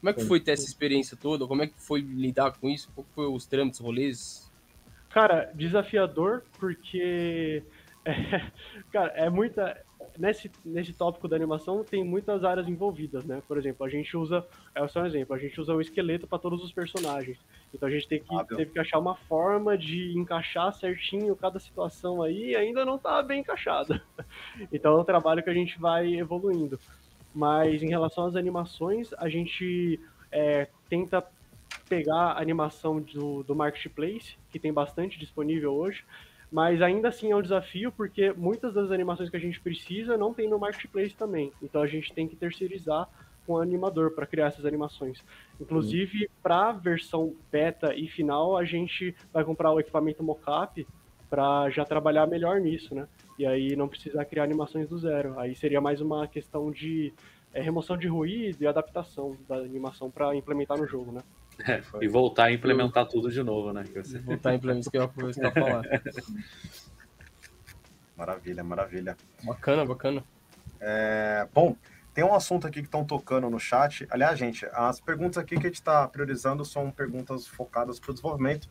[0.00, 1.46] Como é que foi ter essa experiência toda?
[1.46, 2.88] Como é que foi lidar com isso?
[2.94, 4.50] Qual foi os trâmites, rolês?
[5.10, 7.62] Cara, desafiador, porque.
[8.04, 8.12] É,
[8.92, 9.84] cara, é muita.
[10.16, 13.40] Nesse, nesse tópico da animação tem muitas áreas envolvidas, né?
[13.46, 14.44] Por exemplo, a gente usa.
[14.74, 17.38] É só um exemplo, a gente usa o esqueleto para todos os personagens.
[17.72, 21.58] Então a gente tem que, ah, teve que achar uma forma de encaixar certinho cada
[21.58, 24.02] situação aí e ainda não tá bem encaixada.
[24.72, 26.78] Então é um trabalho que a gente vai evoluindo.
[27.38, 30.00] Mas em relação às animações, a gente
[30.32, 31.24] é, tenta
[31.88, 36.04] pegar a animação do, do Marketplace, que tem bastante disponível hoje,
[36.50, 40.34] mas ainda assim é um desafio porque muitas das animações que a gente precisa não
[40.34, 41.52] tem no Marketplace também.
[41.62, 43.08] Então a gente tem que terceirizar
[43.46, 45.22] com o animador para criar essas animações.
[45.60, 50.84] Inclusive, para a versão beta e final, a gente vai comprar o equipamento mocap
[51.30, 53.06] para já trabalhar melhor nisso, né?
[53.38, 55.38] E aí não precisar criar animações do zero.
[55.38, 57.12] Aí seria mais uma questão de
[57.54, 61.22] é, remoção de ruído e adaptação da animação para implementar no jogo, né?
[61.66, 63.84] É, e voltar a implementar tudo de novo, né?
[63.94, 64.18] Você...
[64.20, 65.82] Voltar a implementar isso que eu ia falar.
[68.16, 69.16] Maravilha, maravilha.
[69.44, 70.24] Bacana, bacana.
[70.80, 71.76] É, bom,
[72.12, 74.06] tem um assunto aqui que estão tocando no chat.
[74.10, 78.14] Aliás, gente, as perguntas aqui que a gente está priorizando são perguntas focadas para o
[78.14, 78.68] desenvolvimento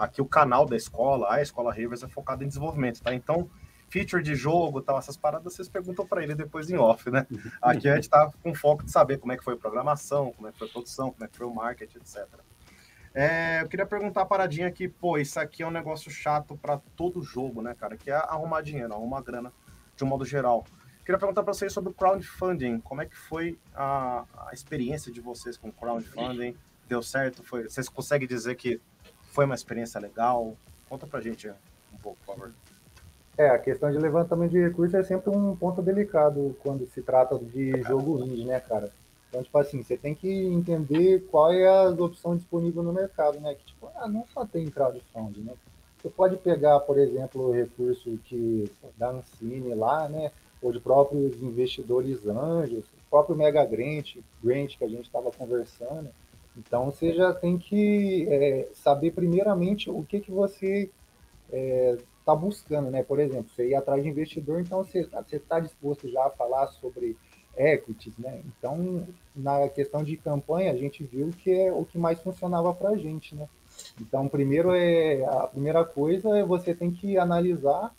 [0.00, 3.14] aqui o canal da escola, a Escola Rivers, é focado em desenvolvimento, tá?
[3.14, 3.50] Então,
[3.90, 7.26] feature de jogo, tal, essas paradas, vocês perguntam para ele depois em off, né?
[7.60, 10.48] Aqui a gente tá com foco de saber como é que foi a programação, como
[10.48, 12.26] é que foi a produção, como é que foi o marketing, etc.
[13.12, 16.78] É, eu queria perguntar a paradinha aqui, pô, isso aqui é um negócio chato para
[16.96, 17.96] todo jogo, né, cara?
[17.96, 19.52] Que é arrumar dinheiro, arrumar grana
[19.96, 20.64] de um modo geral.
[21.04, 22.78] Queria perguntar para vocês sobre o crowdfunding.
[22.78, 26.56] Como é que foi a, a experiência de vocês com o crowdfunding?
[26.86, 27.42] Deu certo?
[27.42, 28.80] Foi, vocês conseguem dizer que
[29.32, 30.56] foi uma experiência legal?
[30.88, 31.48] Conta pra gente
[31.92, 32.54] um pouco, por favor.
[33.40, 37.38] É, a questão de levantamento de recursos é sempre um ponto delicado quando se trata
[37.38, 38.92] de jogo indie, né, cara?
[39.30, 43.54] Então, tipo assim, você tem que entender qual é a opção disponível no mercado, né?
[43.54, 45.54] Que, tipo, ah, não só tem crowdfunding, né?
[45.96, 50.32] Você pode pegar, por exemplo, o recurso que da Ancine lá, né?
[50.60, 56.10] Ou de próprios investidores anjos, o próprio Mega Grant, Grant que a gente estava conversando.
[56.58, 60.90] Então você já tem que é, saber primeiramente o que, que você
[61.50, 63.02] é, tá buscando, né?
[63.02, 66.66] Por exemplo, você ir atrás de investidor, então você está tá disposto já a falar
[66.68, 67.16] sobre
[67.56, 68.40] equities, né?
[68.46, 72.90] Então, na questão de campanha, a gente viu que é o que mais funcionava para
[72.90, 73.48] a gente, né?
[74.00, 77.94] Então, primeiro é a primeira coisa é você tem que analisar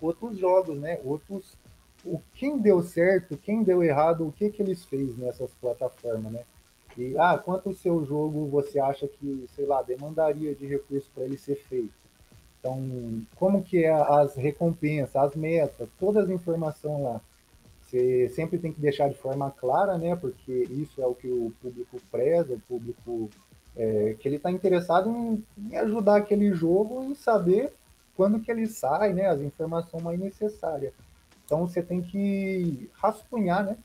[0.00, 1.00] outros jogos, né?
[1.04, 1.56] Outros
[2.04, 6.44] o quem deu certo, quem deu errado, o que que eles fez nessas plataformas, né?
[6.96, 11.24] E ah, quanto o seu jogo você acha que, sei lá, demandaria de recurso para
[11.24, 12.03] ele ser feito?
[12.64, 17.20] Então, como que é as recompensas, as metas, todas as informações lá.
[17.82, 20.16] Você sempre tem que deixar de forma clara, né?
[20.16, 23.28] Porque isso é o que o público preza, o público
[23.76, 27.70] é, que ele está interessado em, em, ajudar aquele jogo e saber
[28.16, 29.28] quando que ele sai, né?
[29.28, 30.94] As informações mais necessárias.
[31.44, 33.76] Então você tem que rascunhar, né?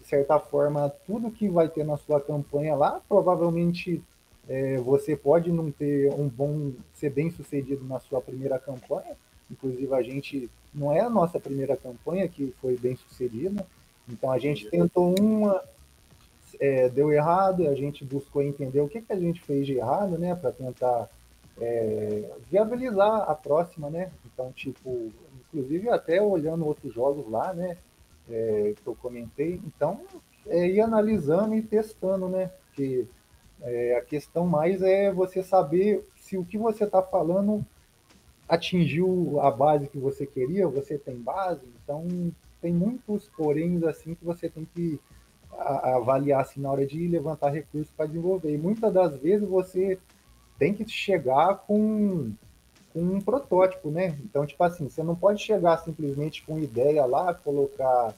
[0.00, 4.02] De certa forma, tudo que vai ter na sua campanha lá, provavelmente
[4.50, 9.16] é, você pode não ter um bom, ser bem sucedido na sua primeira campanha.
[9.48, 13.64] Inclusive a gente não é a nossa primeira campanha que foi bem sucedida.
[14.08, 15.62] Então a gente tentou uma,
[16.58, 20.18] é, deu errado, a gente buscou entender o que, que a gente fez de errado,
[20.18, 21.08] né, para tentar
[21.60, 24.10] é, viabilizar a próxima, né?
[24.26, 25.12] Então, tipo,
[25.46, 27.76] inclusive até olhando outros jogos lá, né,
[28.28, 30.00] é, que eu comentei, então,
[30.48, 32.50] é, ir analisando e testando, né?
[32.66, 33.06] Porque
[33.62, 37.64] é, a questão mais é você saber se o que você está falando
[38.48, 44.24] atingiu a base que você queria, você tem base, então tem muitos poréns assim que
[44.24, 45.00] você tem que
[45.52, 48.54] avaliar assim, na hora de levantar recursos para desenvolver.
[48.54, 49.98] E muitas das vezes você
[50.58, 52.32] tem que chegar com,
[52.92, 54.18] com um protótipo, né?
[54.24, 58.14] Então, tipo assim, você não pode chegar simplesmente com ideia lá, colocar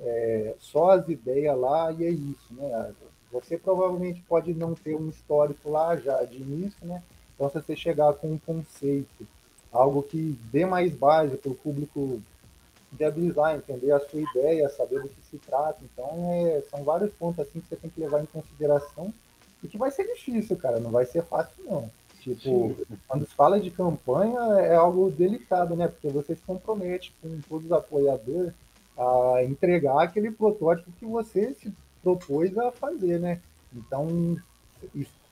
[0.00, 2.92] é, só as ideias lá e é isso, né?
[3.34, 7.02] Você provavelmente pode não ter um histórico lá já de início, né?
[7.34, 9.26] Então, se você chegar com um conceito,
[9.72, 12.22] algo que dê mais base para o público
[12.92, 15.78] viabilizar, entender a sua ideia, saber do que se trata.
[15.82, 19.12] Então, é, são vários pontos assim que você tem que levar em consideração
[19.64, 20.78] e que vai ser difícil, cara.
[20.78, 21.90] Não vai ser fácil, não.
[22.20, 22.76] Tipo, Sim.
[23.08, 25.88] quando se fala de campanha, é algo delicado, né?
[25.88, 28.52] Porque você se compromete com todos os apoiadores
[28.96, 31.72] a entregar aquele protótipo que você se
[32.04, 33.40] propôs a fazer, né?
[33.74, 34.36] Então,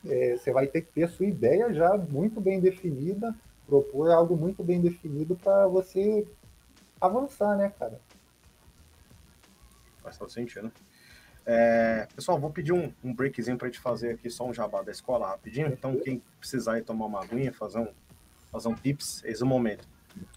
[0.07, 3.35] é, você vai ter que ter sua ideia já muito bem definida,
[3.67, 6.27] propor algo muito bem definido para você
[7.01, 8.01] avançar, né, cara?
[10.03, 10.73] Faz todo sentido.
[11.45, 14.83] É, pessoal, vou pedir um, um breakzinho para a gente fazer aqui só um jabá
[14.83, 15.69] da escola rapidinho.
[15.69, 17.89] Então, quem precisar ir tomar uma aguinha, fazer um,
[18.51, 19.87] fazer um pips, esse é o momento.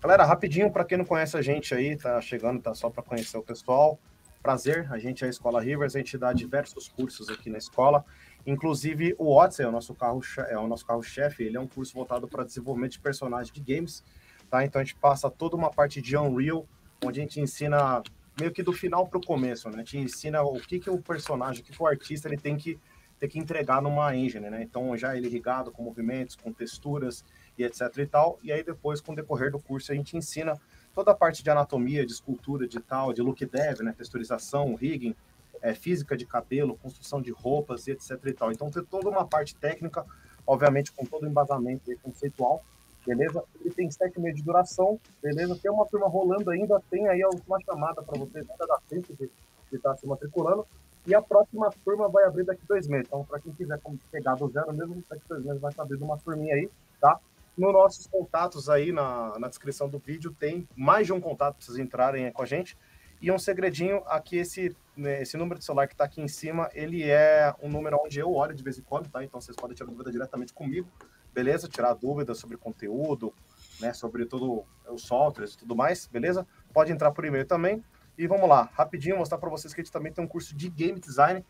[0.01, 3.37] Galera, rapidinho, para quem não conhece a gente aí, tá chegando, tá só para conhecer
[3.37, 3.99] o pessoal.
[4.45, 8.05] Prazer, a gente é a Escola Rivers, a gente dá diversos cursos aqui na escola.
[8.45, 11.93] Inclusive o Odyssey é o nosso carro é o nosso carro-chefe, ele é um curso
[11.93, 14.03] voltado para desenvolvimento de personagens de games
[14.49, 14.63] tá?
[14.63, 16.65] Então a gente passa toda uma parte de Unreal,
[17.03, 18.01] onde a gente ensina
[18.39, 19.75] meio que do final para o começo, né?
[19.75, 22.57] A gente ensina o que, que o personagem, o que, que o artista ele tem
[22.57, 22.79] que
[23.17, 24.61] ter que entregar numa engine, né?
[24.61, 27.23] Então já ele ligado com movimentos, com texturas
[27.57, 28.39] e etc e tal.
[28.43, 30.59] E aí depois, com o decorrer do curso, a gente ensina
[30.95, 33.93] toda a parte de anatomia, de escultura, de tal, de look dev, né?
[33.95, 35.13] Texturização, rigging,
[35.61, 38.51] é, física de cabelo, construção de roupas etc e tal.
[38.51, 40.05] Então tem toda uma parte técnica,
[40.47, 42.63] obviamente com todo o embasamento conceitual,
[43.05, 43.43] beleza?
[43.59, 45.57] Ele tem sete meses de duração, beleza?
[45.61, 49.13] Tem uma turma rolando ainda, tem aí a última chamada para vocês, ainda dá tempo
[49.13, 49.29] de
[49.71, 50.65] estar tá se matriculando.
[51.07, 53.05] E a próxima turma vai abrir daqui dois meses.
[53.07, 53.79] Então, para quem quiser
[54.11, 56.67] pegar do zero mesmo, daqui dois meses vai abrindo uma turminha aí,
[56.99, 57.19] tá?
[57.57, 61.65] Nos nossos contatos aí na, na descrição do vídeo tem mais de um contato para
[61.65, 62.77] vocês entrarem com a gente.
[63.21, 66.69] E um segredinho, aqui esse, né, esse número de celular que está aqui em cima,
[66.73, 69.23] ele é um número onde eu olho de vez em quando, tá?
[69.23, 70.87] Então vocês podem tirar dúvida diretamente comigo
[71.35, 71.67] beleza?
[71.67, 73.33] Tirar dúvidas sobre conteúdo,
[73.81, 73.91] né?
[73.91, 76.47] Sobre tudo os softwares e tudo mais, beleza?
[76.73, 77.83] Pode entrar por e-mail também.
[78.17, 80.69] E vamos lá, rapidinho mostrar para vocês que a gente também tem um curso de
[80.69, 81.45] game design.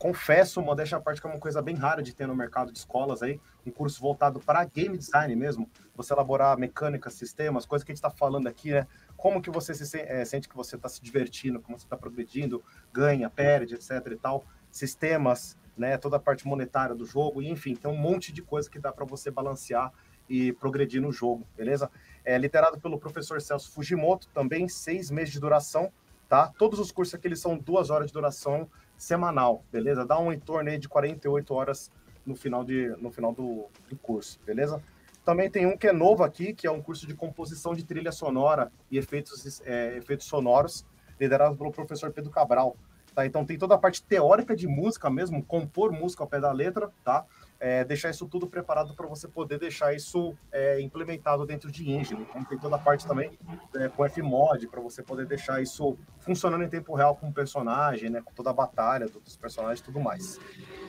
[0.00, 2.78] Confesso, modéstia à parte, que é uma coisa bem rara de ter no mercado de
[2.78, 7.92] escolas aí, um curso voltado para game design mesmo, você elaborar mecânicas, sistemas, coisas que
[7.92, 8.86] a gente está falando aqui, né?
[9.14, 12.64] Como que você se é, sente que você está se divertindo, como você está progredindo,
[12.90, 14.42] ganha, perde, etc e tal.
[14.70, 18.70] Sistemas, né, toda a parte monetária do jogo, e enfim, tem um monte de coisa
[18.70, 19.92] que dá para você balancear
[20.26, 21.90] e progredir no jogo, beleza?
[22.24, 25.92] É literado pelo professor Celso Fujimoto, também seis meses de duração,
[26.26, 26.50] tá?
[26.56, 28.66] Todos os cursos aqui eles são duas horas de duração
[29.00, 30.04] semanal, beleza?
[30.04, 31.90] Dá um em torno aí de 48 horas
[32.24, 34.80] no final, de, no final do, do curso, beleza?
[35.24, 38.12] Também tem um que é novo aqui, que é um curso de composição de trilha
[38.12, 40.84] sonora e efeitos, é, efeitos sonoros,
[41.18, 42.76] liderado pelo professor Pedro Cabral.
[43.14, 43.24] Tá?
[43.24, 46.90] Então tem toda a parte teórica de música mesmo, compor música ao pé da letra,
[47.02, 47.24] tá?
[47.60, 52.26] É, deixar isso tudo preparado para você poder deixar isso é, implementado dentro de engine.
[52.28, 53.38] Então tem toda a parte também
[53.76, 58.08] é, com Fmod para você poder deixar isso funcionando em tempo real com o personagem,
[58.08, 58.22] né?
[58.22, 60.40] Com toda a batalha dos personagens e tudo mais.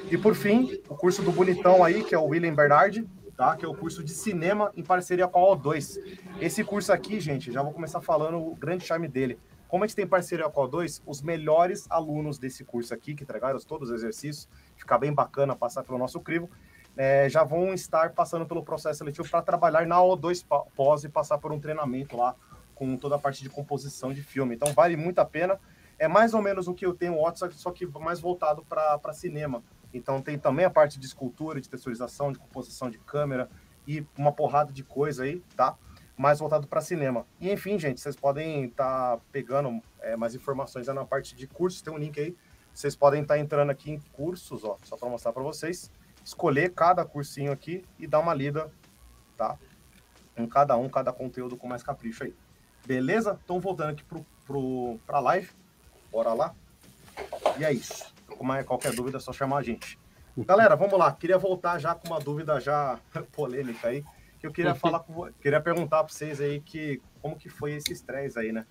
[0.09, 3.05] E por fim, o curso do bonitão aí, que é o William Bernard,
[3.35, 3.57] tá?
[3.57, 5.97] Que é o curso de cinema em parceria com a O2.
[6.39, 9.37] Esse curso aqui, gente, já vou começar falando o grande charme dele
[9.71, 13.23] como a gente tem parceria com a O2, os melhores alunos desse curso aqui, que
[13.23, 16.49] entregaram todos os exercícios, ficar bem bacana passar pelo nosso crivo,
[16.97, 21.37] é, já vão estar passando pelo processo seletivo para trabalhar na O2 pós e passar
[21.37, 22.35] por um treinamento lá
[22.75, 24.55] com toda a parte de composição de filme.
[24.55, 25.57] Então vale muito a pena.
[25.97, 29.63] É mais ou menos o que eu tenho WhatsApp, só que mais voltado para cinema.
[29.93, 33.49] Então tem também a parte de escultura, de texturização, de composição de câmera
[33.87, 35.77] e uma porrada de coisa aí, tá?
[36.21, 37.25] Mais voltado para cinema.
[37.39, 41.81] E enfim, gente, vocês podem estar tá pegando é, mais informações na parte de cursos,
[41.81, 42.37] tem um link aí.
[42.71, 45.91] Vocês podem estar tá entrando aqui em cursos, ó, só para mostrar para vocês.
[46.23, 48.71] Escolher cada cursinho aqui e dar uma lida,
[49.35, 49.57] tá?
[50.37, 52.35] Em cada um, cada conteúdo com mais capricho aí.
[52.85, 53.39] Beleza?
[53.43, 55.49] Então, voltando aqui pro, pro, live.
[56.11, 56.53] Bora lá.
[57.57, 58.13] E é isso.
[58.67, 59.97] Qualquer dúvida, é só chamar a gente.
[60.37, 61.11] Galera, vamos lá.
[61.11, 62.99] Queria voltar já com uma dúvida já
[63.33, 64.05] polêmica aí
[64.41, 67.93] que eu queria falar com, queria perguntar para vocês aí que como que foi esse
[67.93, 68.65] estresse aí, né?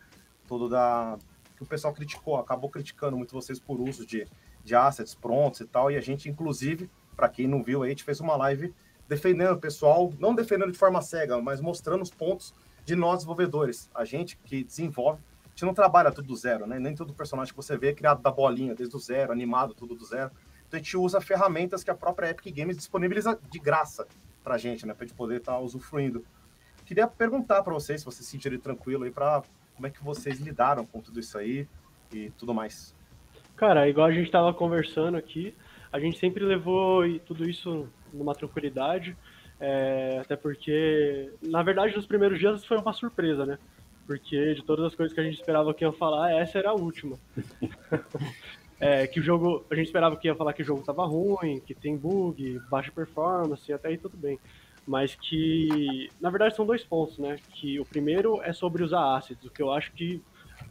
[0.49, 1.17] Todo da
[1.57, 4.27] que o pessoal criticou, acabou criticando muito vocês por uso de,
[4.65, 7.91] de assets prontos e tal, e a gente inclusive, para quem não viu aí, a
[7.91, 8.75] gente fez uma live
[9.07, 12.53] defendendo o pessoal, não defendendo de forma cega, mas mostrando os pontos
[12.85, 13.89] de nós desenvolvedores.
[13.95, 16.81] A gente que desenvolve, a gente não trabalha tudo do zero, né?
[16.81, 19.95] Nem todo personagem que você vê é criado da bolinha, desde o zero, animado, tudo
[19.95, 20.33] do zero.
[20.67, 24.07] Então a gente usa ferramentas que a própria Epic Games disponibiliza de graça
[24.51, 24.93] para a gente, né?
[24.93, 26.25] Para a gente poder estar tá usufruindo.
[26.85, 29.45] Queria perguntar para vocês, se vocês se sentirem tranquilo aí, para
[29.77, 31.69] como é que vocês lidaram com tudo isso aí
[32.13, 32.93] e tudo mais.
[33.55, 35.55] Cara, igual a gente estava conversando aqui,
[35.93, 39.17] a gente sempre levou tudo isso numa tranquilidade,
[39.61, 43.57] é, até porque, na verdade, nos primeiros dias foi uma surpresa, né?
[44.05, 46.75] Porque de todas as coisas que a gente esperava que ia falar, essa era a
[46.75, 47.17] última.
[48.81, 49.65] é, que o jogo.
[49.71, 52.91] A gente esperava que ia falar que o jogo tava ruim, que tem bug, baixa
[52.91, 54.39] performance, até aí tudo bem.
[54.87, 56.11] Mas que.
[56.21, 57.37] Na verdade são dois pontos, né?
[57.53, 60.23] Que o primeiro é sobre usar assets, o que eu acho que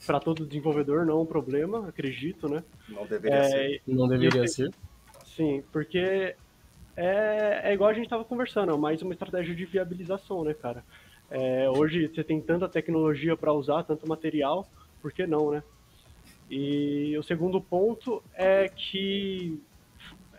[0.06, 2.64] para todo desenvolvedor não é um problema, acredito, né?
[2.88, 3.82] Não deveria é, ser.
[3.88, 4.72] Não deveria ser.
[5.26, 6.36] Sim, porque
[6.98, 10.84] é, é igual a gente estava conversando, é mais uma estratégia de viabilização, né, cara?
[11.30, 14.68] É, hoje você tem tanta tecnologia para usar, tanto material,
[15.02, 15.64] por que não, né?
[16.50, 19.62] E o segundo ponto é que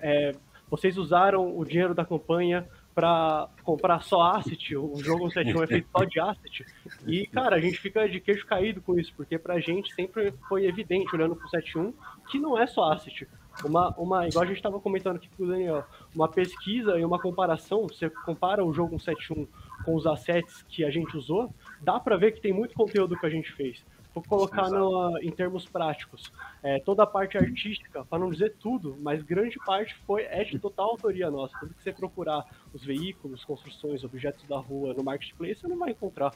[0.01, 0.35] é,
[0.69, 5.89] vocês usaram o dinheiro da campanha para comprar só asset, o jogo 71 é feito
[5.91, 6.67] só de asset.
[7.07, 10.67] E, cara, a gente fica de queijo caído com isso, porque pra gente sempre foi
[10.67, 11.93] evidente, olhando pro 71,
[12.29, 13.29] que não é só asset.
[13.65, 17.19] Uma, uma, igual a gente estava comentando aqui com o Daniel, uma pesquisa e uma
[17.19, 19.47] comparação, você compara o jogo 71
[19.85, 23.27] com os assets que a gente usou, dá para ver que tem muito conteúdo que
[23.27, 23.85] a gente fez.
[24.13, 26.33] Vou colocar no, em termos práticos.
[26.63, 30.59] É, toda a parte artística, para não dizer tudo, mas grande parte foi é de
[30.59, 31.57] total autoria nossa.
[31.61, 35.91] Tudo que você procurar os veículos, construções, objetos da rua no marketplace, você não vai
[35.91, 36.35] encontrar.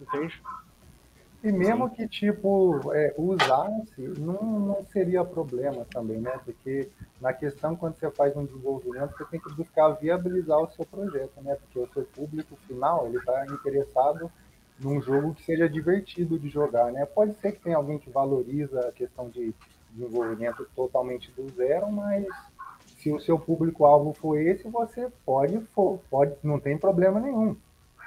[0.00, 0.40] Entende?
[1.42, 1.94] E mesmo Sim.
[1.94, 6.38] que, tipo, é, usasse, não, não seria problema também, né?
[6.44, 10.84] Porque na questão, quando você faz um desenvolvimento, você tem que buscar viabilizar o seu
[10.84, 11.56] projeto, né?
[11.56, 14.30] Porque o seu público final, ele está interessado
[14.80, 17.04] num jogo que seja divertido de jogar, né?
[17.04, 19.54] Pode ser que tenha alguém que valoriza a questão de
[19.90, 22.26] desenvolvimento totalmente do zero, mas
[22.98, 25.58] se o seu público-alvo for esse, você pode,
[26.10, 27.56] pode, não tem problema nenhum.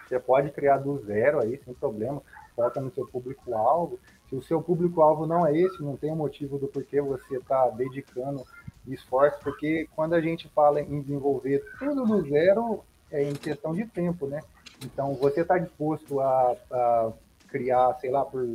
[0.07, 2.21] Você pode criar do zero aí, sem problema,
[2.55, 3.99] foca no seu público-alvo.
[4.29, 8.43] Se o seu público-alvo não é esse, não tem motivo do porquê você está dedicando
[8.87, 13.85] esforço, porque quando a gente fala em desenvolver tudo do zero, é em questão de
[13.85, 14.41] tempo, né?
[14.83, 17.13] Então, você está disposto a, a,
[17.47, 18.47] criar, sei lá, por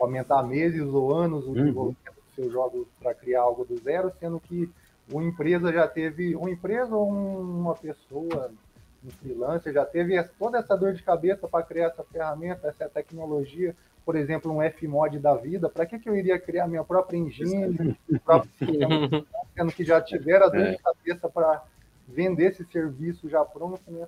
[0.00, 1.54] aumentar meses ou anos o uhum.
[1.54, 4.70] desenvolvimento do seu jogo para criar algo do zero, sendo que
[5.12, 8.50] uma empresa já teve, uma empresa ou uma pessoa,
[9.04, 13.74] um freelancer, já teve toda essa dor de cabeça para criar essa ferramenta, essa tecnologia,
[14.04, 17.96] por exemplo, um Fmod da vida, para que, que eu iria criar minha própria engine,
[18.24, 19.24] próprio sistema,
[19.54, 20.70] sendo que já tiveram a dor é.
[20.72, 21.62] de cabeça para
[22.08, 24.06] vender esse serviço já pronto, né?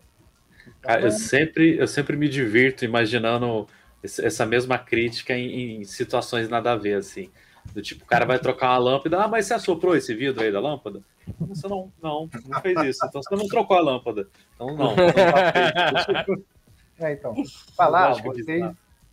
[0.80, 3.66] Cara, eu sempre, eu sempre me divirto imaginando
[4.02, 7.30] essa mesma crítica em, em, situações nada a ver, assim.
[7.72, 10.50] Do tipo, o cara vai trocar uma lâmpada, ah, mas você assoprou esse vidro aí
[10.50, 11.02] da lâmpada?
[11.40, 13.04] Você não, não, não fez isso.
[13.04, 14.26] Então você não trocou a lâmpada.
[14.54, 14.96] Então não.
[14.96, 16.36] não
[17.06, 17.34] é, então,
[17.76, 18.64] falar, vocês,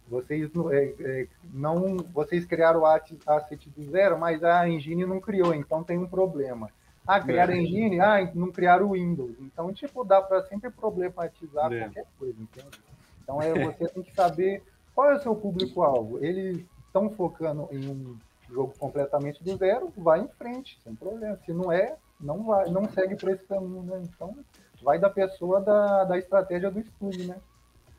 [0.07, 5.53] vocês é, é, não, vocês criaram o asset do zero, mas a engine não criou,
[5.53, 6.69] então tem um problema.
[7.07, 7.57] Ah, criaram é.
[7.57, 9.35] engine, ah, não criaram o Windows.
[9.39, 11.81] Então, tipo, dá para sempre problematizar é.
[11.81, 12.79] qualquer coisa, entende?
[13.23, 16.23] Então, é, você tem que saber qual é o seu público-alvo.
[16.23, 18.17] Eles estão focando em um
[18.49, 21.37] jogo completamente do zero, vai em frente, sem problema.
[21.45, 24.01] Se não é, não vai, não segue por esse caminho, né?
[24.03, 24.35] Então,
[24.81, 27.37] vai da pessoa da, da estratégia do estúdio, né?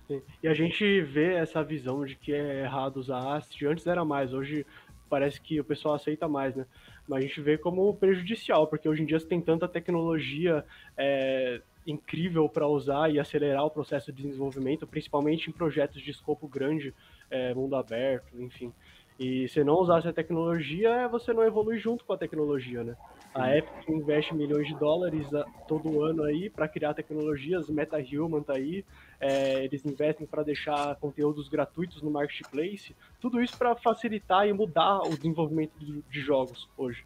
[0.07, 0.23] Sim.
[0.43, 3.67] E a gente vê essa visão de que é errado usar AST.
[3.67, 4.65] Antes era mais, hoje
[5.09, 6.65] parece que o pessoal aceita mais, né?
[7.09, 10.65] Mas a gente vê como prejudicial, porque hoje em dia você tem tanta tecnologia
[10.97, 16.49] é, incrível para usar e acelerar o processo de desenvolvimento, principalmente em projetos de escopo
[16.49, 16.93] grande,
[17.31, 18.73] é, mundo aberto, enfim.
[19.19, 22.97] E se não usar essa tecnologia, você não evolui junto com a tecnologia, né?
[23.39, 25.29] A Epic investe milhões de dólares
[25.69, 28.83] todo ano aí para criar tecnologias, MetaHuman tá aí,
[29.21, 35.01] é, eles investem para deixar conteúdos gratuitos no marketplace, tudo isso para facilitar e mudar
[35.03, 37.05] o desenvolvimento de, de jogos hoje.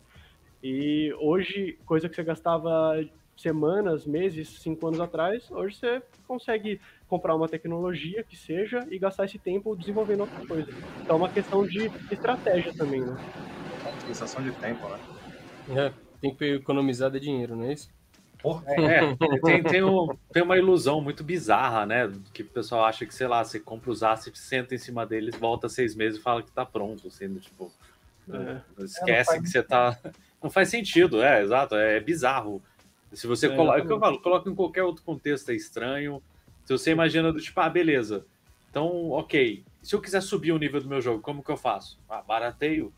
[0.62, 2.94] E hoje, coisa que você gastava
[3.36, 9.24] semanas, meses, cinco anos atrás, hoje você consegue comprar uma tecnologia que seja e gastar
[9.24, 10.70] esse tempo desenvolvendo outra coisa.
[11.02, 13.16] Então é uma questão de estratégia também, né?
[14.06, 15.00] Sensação de tempo, né?
[15.70, 17.88] É, tem que economizar de dinheiro, não é isso?
[18.66, 19.14] É,
[19.44, 22.10] tem, tem, um, tem, uma ilusão muito bizarra, né?
[22.32, 25.36] Que o pessoal acha que, sei lá, você compra os assets, senta em cima deles,
[25.36, 27.70] volta seis meses e fala que tá pronto, sendo tipo.
[28.32, 28.82] É.
[28.82, 29.98] Esquece é, que você tá.
[30.42, 32.62] Não faz sentido, é, exato, é bizarro.
[33.12, 36.22] Se você é, coloca, é que eu falo, coloca em qualquer outro contexto, é estranho.
[36.64, 38.24] Se você imagina do tipo, ah, beleza.
[38.70, 39.64] Então, ok.
[39.82, 41.98] Se eu quiser subir o nível do meu jogo, como que eu faço?
[42.08, 42.92] Ah, barateio,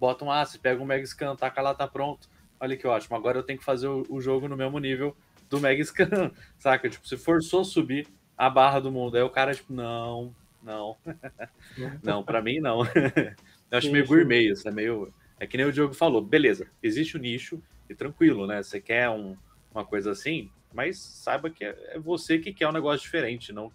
[0.00, 2.28] bota um asset, pega um Mega Scan, taca lá, tá pronto.
[2.60, 3.16] Olha que ótimo.
[3.16, 5.16] Agora eu tenho que fazer o, o jogo no mesmo nível
[5.48, 6.88] do Mega Scan, saca?
[6.88, 8.06] Tipo, se forçou subir
[8.36, 9.16] a barra do mundo.
[9.16, 10.96] Aí o cara, tipo, não, não.
[12.02, 12.82] não, para mim não.
[13.70, 15.12] eu acho meio gourmet, isso é meio.
[15.40, 18.62] É que nem o Diogo falou, beleza, existe o nicho e tranquilo, né?
[18.62, 19.36] Você quer um,
[19.72, 23.70] uma coisa assim, mas saiba que é, é você que quer um negócio diferente, não,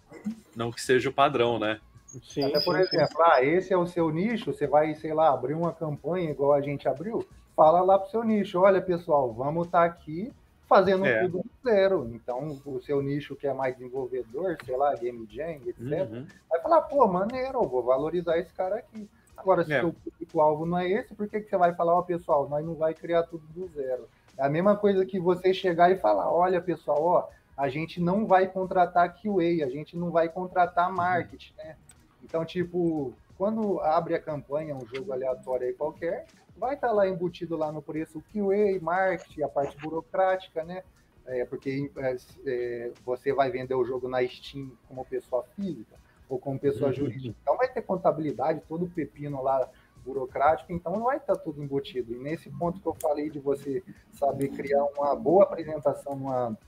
[0.54, 1.80] não que seja o padrão, né?
[2.22, 3.22] Sim, Até, por sim, exemplo, sim.
[3.24, 6.60] ah, esse é o seu nicho, você vai, sei lá, abrir uma campanha igual a
[6.60, 10.32] gente abriu, fala lá pro seu nicho, olha pessoal, vamos estar tá aqui
[10.68, 11.22] fazendo é.
[11.22, 12.10] tudo do zero.
[12.12, 16.26] Então, o seu nicho que é mais desenvolvedor, sei lá, game jam, etc., uhum.
[16.50, 19.08] vai falar, pô, maneiro, eu vou valorizar esse cara aqui.
[19.36, 19.80] Agora, se o é.
[19.80, 22.74] seu público-alvo não é esse, por que, que você vai falar, ó, pessoal, nós não
[22.74, 24.08] vai criar tudo do zero?
[24.36, 28.26] É a mesma coisa que você chegar e falar: olha, pessoal, ó, a gente não
[28.26, 30.96] vai contratar QA, a gente não vai contratar uhum.
[30.96, 31.76] marketing, né?
[32.22, 36.26] Então, tipo, quando abre a campanha, um jogo aleatório aí qualquer,
[36.56, 40.82] vai estar tá lá embutido lá no preço QA, marketing, a parte burocrática, né?
[41.26, 45.96] É, porque é, é, você vai vender o jogo na Steam como pessoa física
[46.28, 46.94] ou como pessoa uhum.
[46.94, 47.36] jurídica.
[47.42, 49.68] Então vai ter contabilidade, todo o pepino lá
[50.04, 52.12] burocrático, então não vai estar tudo embutido.
[52.12, 53.82] E nesse ponto que eu falei de você
[54.12, 56.58] saber criar uma boa apresentação numa,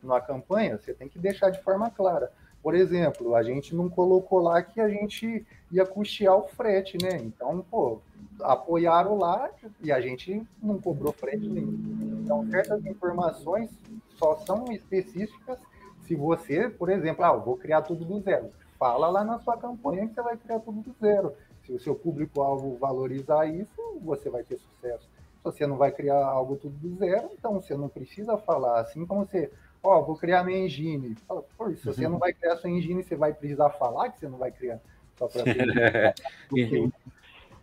[0.00, 2.32] numa campanha, você tem que deixar de forma clara.
[2.64, 7.18] Por exemplo, a gente não colocou lá que a gente ia custear o frete, né?
[7.18, 8.00] Então, pô,
[8.40, 9.50] apoiaram lá
[9.82, 12.22] e a gente não cobrou frete nenhum.
[12.24, 13.68] Então, certas informações
[14.16, 15.58] só são específicas
[16.06, 18.48] se você, por exemplo, ah, eu vou criar tudo do zero.
[18.78, 21.34] Fala lá na sua campanha que você vai criar tudo do zero.
[21.66, 25.04] Se o seu público-alvo valorizar isso, você vai ter sucesso.
[25.04, 28.80] Se você não vai criar algo tudo do zero, então você não precisa falar.
[28.80, 29.52] Assim como você,
[29.84, 31.14] ó, oh, vou criar minha engine.
[31.28, 34.28] Fala, Pô, se você não vai criar sua engine, você vai precisar falar que você
[34.28, 34.80] não vai criar.
[35.16, 35.44] Só para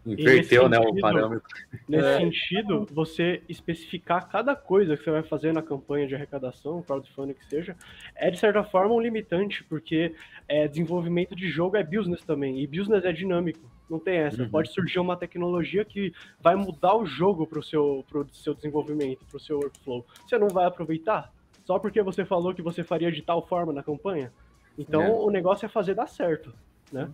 [0.04, 1.48] Inverteu, né, sentido, o parâmetro.
[1.88, 2.18] Nesse é.
[2.18, 7.46] sentido, você especificar cada coisa que você vai fazer na campanha de arrecadação, crowdfunding que
[7.46, 7.76] seja,
[8.16, 10.16] é de certa forma um limitante, porque
[10.48, 13.60] é, desenvolvimento de jogo é business também, e business é dinâmico.
[13.88, 14.42] Não tem essa.
[14.42, 14.50] Uhum.
[14.50, 19.24] Pode surgir uma tecnologia que vai mudar o jogo para o seu, pro seu desenvolvimento,
[19.26, 20.06] para o seu workflow.
[20.26, 21.32] Você não vai aproveitar?
[21.64, 24.32] Só porque você falou que você faria de tal forma na campanha?
[24.78, 25.10] Então, é.
[25.10, 26.54] o negócio é fazer dar certo,
[26.92, 27.10] né?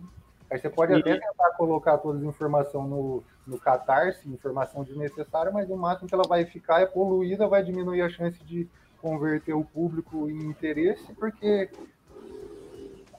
[0.50, 0.96] Aí você pode e...
[0.96, 6.14] até tentar colocar todas as informações no, no Catarse, informação desnecessária, mas o máximo que
[6.14, 8.66] ela vai ficar é poluída, vai diminuir a chance de
[9.02, 11.70] converter o público em interesse, porque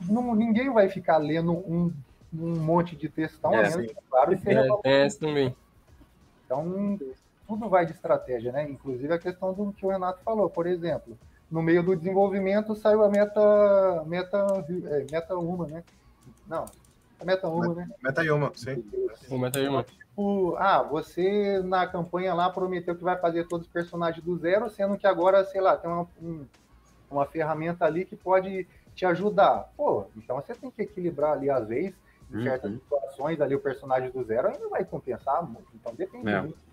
[0.09, 1.93] não, ninguém vai ficar lendo um
[2.33, 3.87] um monte de textão, é, né?
[4.09, 4.39] claro, e
[4.85, 5.55] é, é também.
[6.45, 6.99] Então,
[7.49, 8.69] tudo vai de estratégia, né?
[8.69, 11.17] Inclusive a questão do que o Renato falou, por exemplo,
[11.49, 14.37] no meio do desenvolvimento saiu a meta meta
[14.85, 15.83] é, meta uma, né?
[16.47, 16.65] Não,
[17.19, 17.89] a meta uma, né?
[18.03, 18.85] Meta uma, sim.
[19.27, 19.83] O meta uma.
[19.83, 24.69] Tipo, ah, você na campanha lá prometeu que vai fazer todos os personagens do zero,
[24.69, 26.45] sendo que agora, sei lá, tem uma, um,
[27.09, 29.71] uma ferramenta ali que pode te ajudar.
[29.75, 31.95] Pô, então você tem que equilibrar ali às vezes
[32.31, 32.77] Em certas uhum.
[32.77, 35.67] situações ali, o personagem do zero ainda vai compensar muito.
[35.73, 36.41] Então depende é.
[36.41, 36.68] muito.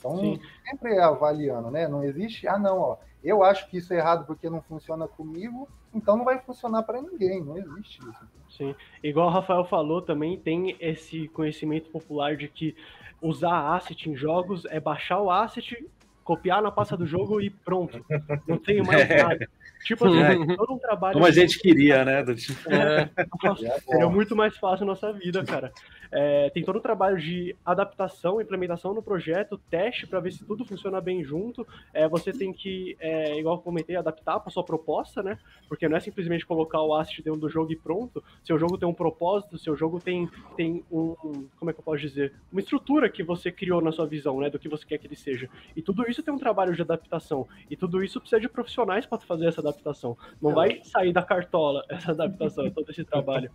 [0.00, 0.40] Então, Sim.
[0.68, 1.86] sempre avaliando, né?
[1.86, 5.68] Não existe, ah, não, ó, eu acho que isso é errado porque não funciona comigo,
[5.94, 8.26] então não vai funcionar para ninguém, não existe isso.
[8.48, 12.74] Sim, igual o Rafael falou também, tem esse conhecimento popular de que
[13.20, 15.86] usar asset em jogos é baixar o asset,
[16.30, 18.04] copiar na pasta do jogo e pronto.
[18.46, 19.48] Não tem mais nada.
[19.84, 20.56] Tipo assim, é.
[20.56, 21.14] todo um trabalho.
[21.14, 22.20] Como a gente queria, né?
[22.20, 23.08] É,
[23.42, 25.72] nossa, seria muito mais fácil a nossa vida, cara.
[26.12, 30.64] É, tem todo o trabalho de adaptação, implementação no projeto, teste para ver se tudo
[30.64, 31.66] funciona bem junto.
[31.94, 35.38] É, você tem que, é, igual eu comentei, adaptar para sua proposta, né?
[35.68, 38.22] Porque não é simplesmente colocar o asset dentro do jogo e pronto.
[38.42, 41.14] Seu jogo tem um propósito, seu jogo tem, tem um.
[41.58, 42.34] Como é que eu posso dizer?
[42.50, 44.50] Uma estrutura que você criou na sua visão, né?
[44.50, 45.48] Do que você quer que ele seja.
[45.76, 47.46] E tudo isso tem um trabalho de adaptação.
[47.70, 50.16] E tudo isso precisa de profissionais para fazer essa adaptação.
[50.40, 53.50] Não vai sair da cartola essa adaptação, todo esse trabalho.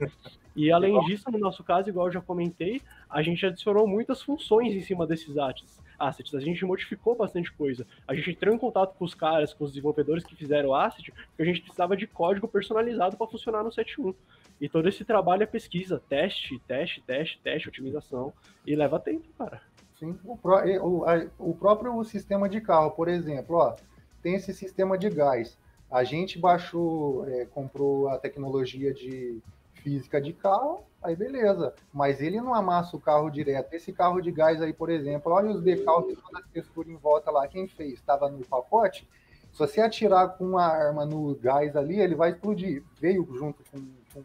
[0.55, 4.21] E além disso, no nosso caso, igual eu já comentei, comentei, a gente adicionou muitas
[4.21, 5.81] funções em cima desses assets.
[5.97, 6.35] assets.
[6.35, 7.85] A gente modificou bastante coisa.
[8.07, 11.11] A gente entrou em contato com os caras, com os desenvolvedores que fizeram o asset,
[11.11, 14.15] porque a gente precisava de código personalizado para funcionar no 7.1.
[14.59, 18.33] E todo esse trabalho é pesquisa, teste, teste, teste, teste, otimização.
[18.65, 19.61] E leva tempo, cara.
[19.99, 23.75] Sim, o, o, a, o próprio sistema de carro, por exemplo, ó,
[24.21, 25.57] tem esse sistema de gás.
[25.89, 29.41] A gente baixou, é, comprou a tecnologia de
[29.75, 31.73] física de carro, aí beleza.
[31.93, 33.73] Mas ele não amassa o carro direto.
[33.73, 37.29] Esse carro de gás aí, por exemplo, olha os decalques, toda a textura em volta
[37.29, 37.47] lá.
[37.47, 37.93] Quem fez?
[37.93, 39.07] Estava no pacote.
[39.53, 42.83] Se você atirar com uma arma no gás ali, ele vai explodir.
[42.99, 43.79] Veio junto com,
[44.13, 44.23] com,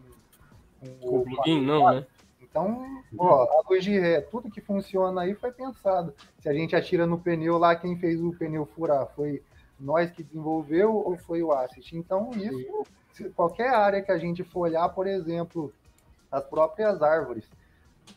[0.80, 2.06] com o plugin, não, né?
[2.50, 6.12] Então, ó, a luz de ré, tudo que funciona aí foi pensado.
[6.40, 9.42] Se a gente atira no pneu lá, quem fez o pneu furar foi
[9.78, 11.96] nós que desenvolveu ou foi o Assist?
[11.96, 12.84] Então, isso
[13.34, 15.72] qualquer área que a gente for olhar, por exemplo,
[16.30, 17.44] as próprias árvores.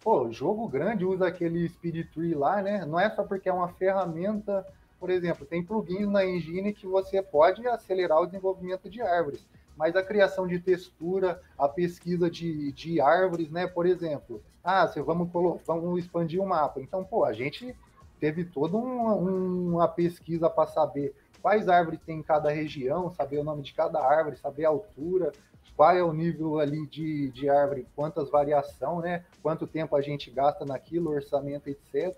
[0.01, 2.85] Pô, jogo grande usa aquele Speed Tree lá, né?
[2.85, 4.65] Não é só porque é uma ferramenta,
[4.99, 9.45] por exemplo, tem plugins na engine que você pode acelerar o desenvolvimento de árvores.
[9.75, 13.67] Mas a criação de textura, a pesquisa de, de árvores, né?
[13.67, 15.29] Por exemplo, ah, você vamos,
[15.65, 16.79] vamos expandir o mapa.
[16.81, 17.75] Então, pô, a gente
[18.19, 23.43] teve toda uma, uma pesquisa para saber quais árvores tem em cada região, saber o
[23.43, 25.31] nome de cada árvore, saber a altura,
[25.75, 29.25] qual é o nível ali de, de árvore, quantas variação, né?
[29.41, 32.15] Quanto tempo a gente gasta naquilo, orçamento, etc.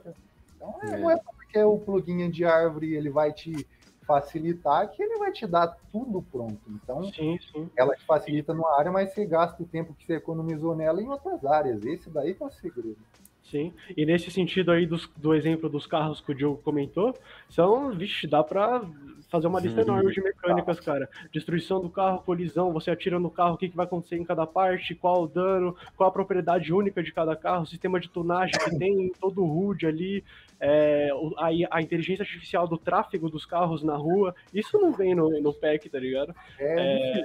[0.55, 0.97] Então, é, é.
[0.97, 3.67] não é porque o plugin de árvore ele vai te
[4.05, 6.59] facilitar que ele vai te dar tudo pronto.
[6.69, 7.69] Então, sim, sim.
[7.75, 11.09] ela te facilita numa área, mas você gasta o tempo que você economizou nela em
[11.09, 11.83] outras áreas.
[11.85, 12.97] Esse daí que é o segredo.
[13.43, 17.15] Sim, e nesse sentido aí do, do exemplo dos carros que o Diogo comentou,
[17.47, 18.81] são, vixe, dá para
[19.29, 21.07] fazer uma lista enorme de mecânicas, cara.
[21.31, 24.47] Destruição do carro, colisão, você atira no carro, o que, que vai acontecer em cada
[24.47, 28.77] parte, qual o dano, qual a propriedade única de cada carro, sistema de tunagem que
[28.77, 30.23] tem, todo o HUD ali,
[30.59, 35.29] é, a, a, inteligência artificial do tráfego dos carros na rua, isso não vem no,
[35.41, 36.33] no pack, tá ligado?
[36.59, 37.21] É,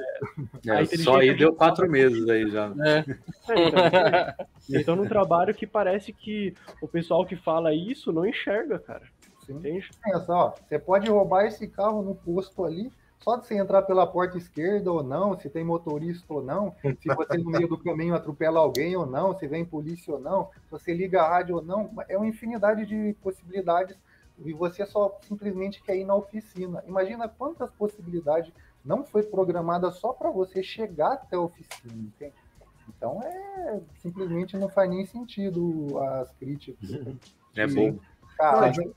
[0.67, 2.73] é, só aí deu quatro meses aí já.
[2.85, 2.99] É.
[2.99, 4.35] é
[4.69, 9.03] então, então, num trabalho que parece que o pessoal que fala isso não enxerga, cara.
[9.49, 9.89] Entende?
[10.05, 12.91] Pensa, ó, você pode roubar esse carro no posto ali,
[13.21, 17.15] só de você entrar pela porta esquerda ou não, se tem motorista ou não, se
[17.15, 20.71] você no meio do caminho atropela alguém ou não, se vem polícia ou não, se
[20.71, 23.97] você liga a rádio ou não, é uma infinidade de possibilidades
[24.43, 26.83] e você só simplesmente quer ir na oficina.
[26.87, 28.53] Imagina quantas possibilidades
[28.83, 32.35] não foi programada só para você chegar até a oficina, entende?
[32.89, 36.91] Então é simplesmente não faz nem sentido as críticas.
[37.55, 37.99] É bom.
[38.39, 38.95] Cara, não,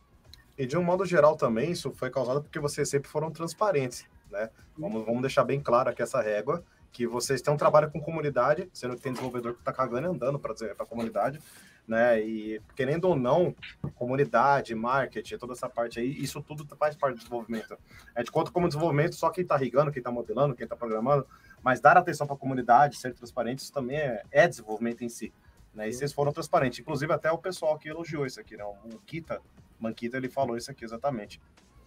[0.58, 4.50] e de um modo geral também, isso foi causado porque vocês sempre foram transparentes, né?
[4.78, 8.70] Vamos, vamos deixar bem claro aqui essa régua, que vocês têm um trabalho com comunidade,
[8.74, 11.40] sendo que tem desenvolvedor que está cagando e andando para a comunidade,
[11.88, 12.22] né?
[12.22, 13.56] E querendo ou não,
[13.96, 17.78] comunidade, marketing, toda essa parte aí, isso tudo faz parte do desenvolvimento.
[18.16, 21.26] A gente conta como desenvolvimento só quem está rigando, quem está modelando, quem está programando,
[21.64, 25.34] mas dar atenção para a comunidade, ser transparente, isso também é, é desenvolvimento em si.
[25.74, 25.90] Né?
[25.90, 26.80] E vocês foram transparentes.
[26.80, 28.64] Inclusive, até o pessoal que elogiou isso aqui, né?
[28.64, 29.42] O Kita
[29.80, 31.42] Manquita ele falou isso aqui exatamente.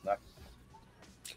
[0.05, 0.19] Né?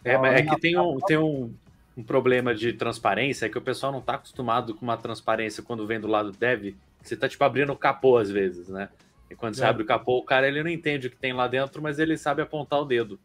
[0.04, 1.54] É, mas é que tem um, tem um,
[1.98, 5.86] um problema de transparência, é que o pessoal não está acostumado com uma transparência quando
[5.86, 6.76] vem do lado dev.
[7.02, 8.90] Você está tipo abrindo o capô às vezes, né?
[9.30, 9.68] E quando você é.
[9.68, 12.18] abre o capô, o cara ele não entende o que tem lá dentro, mas ele
[12.18, 13.20] sabe apontar o dedo.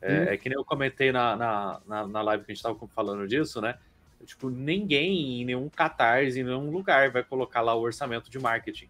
[0.00, 0.24] É, hum.
[0.28, 3.26] é que nem eu comentei na, na, na, na live que a gente estava falando
[3.26, 3.76] disso, né?
[4.24, 8.88] Tipo, ninguém em nenhum catarse, em nenhum lugar vai colocar lá o orçamento de marketing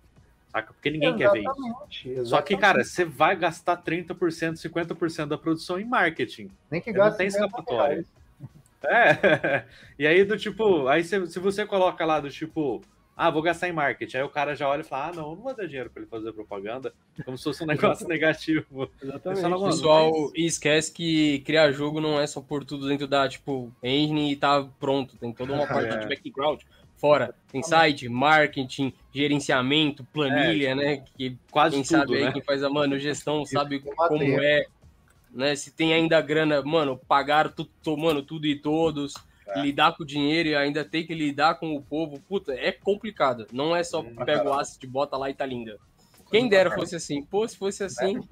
[0.57, 0.73] saca?
[0.73, 2.09] Porque ninguém exatamente, quer ver isso.
[2.09, 2.29] Exatamente.
[2.29, 6.51] Só que, cara, você vai gastar 30%, 50% da produção em marketing.
[6.71, 7.11] Nem que gaste.
[7.11, 8.05] Não tem escapatória.
[8.85, 9.65] É.
[9.99, 12.83] E aí, do tipo, aí se, se você coloca lá do tipo,
[13.17, 14.19] ah, vou gastar em marketing.
[14.19, 16.11] Aí o cara já olha e fala, ah, não, não vou dar dinheiro para ele
[16.11, 16.93] fazer propaganda,
[17.25, 18.91] como se fosse um negócio negativo.
[19.03, 19.47] Exatamente.
[19.47, 24.33] O pessoal esquece que criar jogo não é só por tudo dentro da, tipo, engine
[24.33, 25.17] e tá pronto.
[25.17, 25.99] Tem toda uma parte é.
[25.99, 26.61] de background
[26.97, 27.35] fora.
[27.51, 31.05] Tem site, marketing, gerenciamento, planilha, é, né?
[31.17, 32.27] Que quase quem tudo, sabe né?
[32.27, 34.67] aí, quem faz a mano, gestão, sabe como é.
[35.31, 35.55] Né?
[35.55, 39.15] Se tem ainda grana, mano, pagar tudo, mano, tudo e todos
[39.47, 39.61] é.
[39.61, 43.47] lidar com o dinheiro e ainda ter que lidar com o povo, puta, é complicado.
[43.53, 45.79] Não é só pega o asset, bota lá e tá linda.
[46.31, 47.23] Quem dera fosse assim.
[47.23, 48.21] Pô, se fosse assim.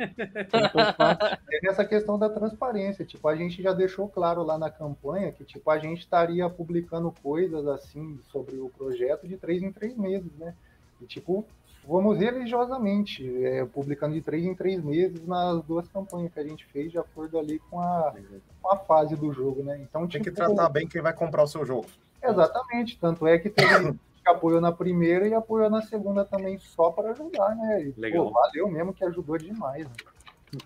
[1.51, 3.05] É essa questão da transparência.
[3.05, 7.13] Tipo, a gente já deixou claro lá na campanha que, tipo, a gente estaria publicando
[7.23, 10.55] coisas assim sobre o projeto de três em três meses, né?
[11.01, 11.47] E, tipo,
[11.87, 16.65] vamos religiosamente, é, publicando de três em três meses nas duas campanhas que a gente
[16.67, 18.15] fez, de acordo ali com a,
[18.61, 19.79] com a fase do jogo, né?
[19.83, 21.87] Então, Tem tipo, que tratar bem quem vai comprar o seu jogo.
[22.23, 23.99] Exatamente, tanto é que teve que
[24.31, 27.85] apoiou na primeira e apoiou na segunda também, só para ajudar, né?
[27.85, 28.27] E, Legal.
[28.27, 29.87] Pô, valeu mesmo que ajudou demais.
[29.87, 29.95] Né?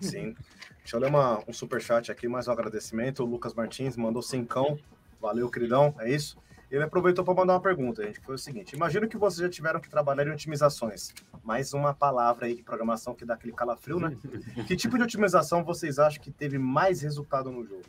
[0.01, 0.35] Sim.
[0.79, 3.23] Deixa eu ler uma, um superchat aqui, mais um agradecimento.
[3.23, 4.77] O Lucas Martins mandou cincão.
[5.19, 5.93] Valeu, queridão.
[5.99, 6.37] É isso?
[6.71, 9.49] Ele aproveitou para mandar uma pergunta, gente, que foi o seguinte: imagino que vocês já
[9.49, 11.13] tiveram que trabalhar em otimizações.
[11.43, 14.15] Mais uma palavra aí de programação que dá aquele calafrio, né?
[14.67, 17.81] que tipo de otimização vocês acham que teve mais resultado no jogo?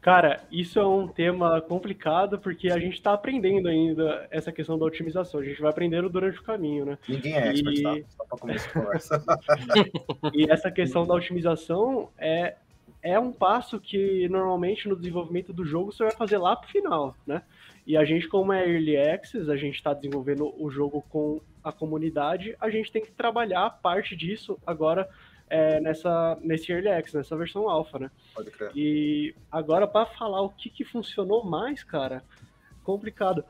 [0.00, 4.86] Cara, isso é um tema complicado porque a gente está aprendendo ainda essa questão da
[4.86, 5.40] otimização.
[5.40, 6.98] A gente vai aprendendo durante o caminho, né?
[7.06, 7.82] Ninguém é expert, e...
[7.82, 7.96] tá?
[8.08, 9.24] Só para começar a conversa.
[10.32, 12.56] e essa questão da otimização é,
[13.02, 17.14] é um passo que normalmente no desenvolvimento do jogo você vai fazer lá pro final,
[17.26, 17.42] né?
[17.86, 21.72] E a gente, como é Early Access, a gente está desenvolvendo o jogo com a
[21.72, 25.08] comunidade, a gente tem que trabalhar parte disso agora
[25.50, 28.10] é, nessa, nesse Early Access, nessa versão alfa, né?
[28.32, 28.70] Pode crer.
[28.74, 32.22] E agora, para falar o que, que funcionou mais, cara,
[32.84, 33.44] complicado.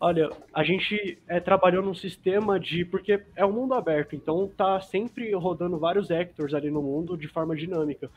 [0.00, 2.84] Olha, a gente é, trabalhou num sistema de.
[2.84, 7.28] Porque é um mundo aberto, então tá sempre rodando vários Hectors ali no mundo de
[7.28, 8.10] forma dinâmica.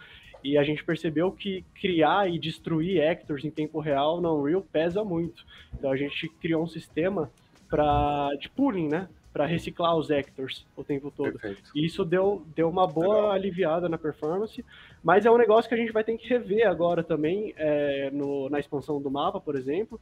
[0.43, 5.03] E a gente percebeu que criar e destruir Hectors em tempo real na Unreal pesa
[5.03, 5.45] muito.
[5.73, 7.31] Então a gente criou um sistema
[7.69, 9.07] pra, de pooling, né?
[9.38, 11.38] Para reciclar os Hectors o tempo todo.
[11.38, 11.69] Perfeito.
[11.75, 13.31] E isso deu, deu uma boa Legal.
[13.31, 14.65] aliviada na performance,
[15.03, 18.49] mas é um negócio que a gente vai ter que rever agora também é, no,
[18.49, 20.01] na expansão do mapa, por exemplo,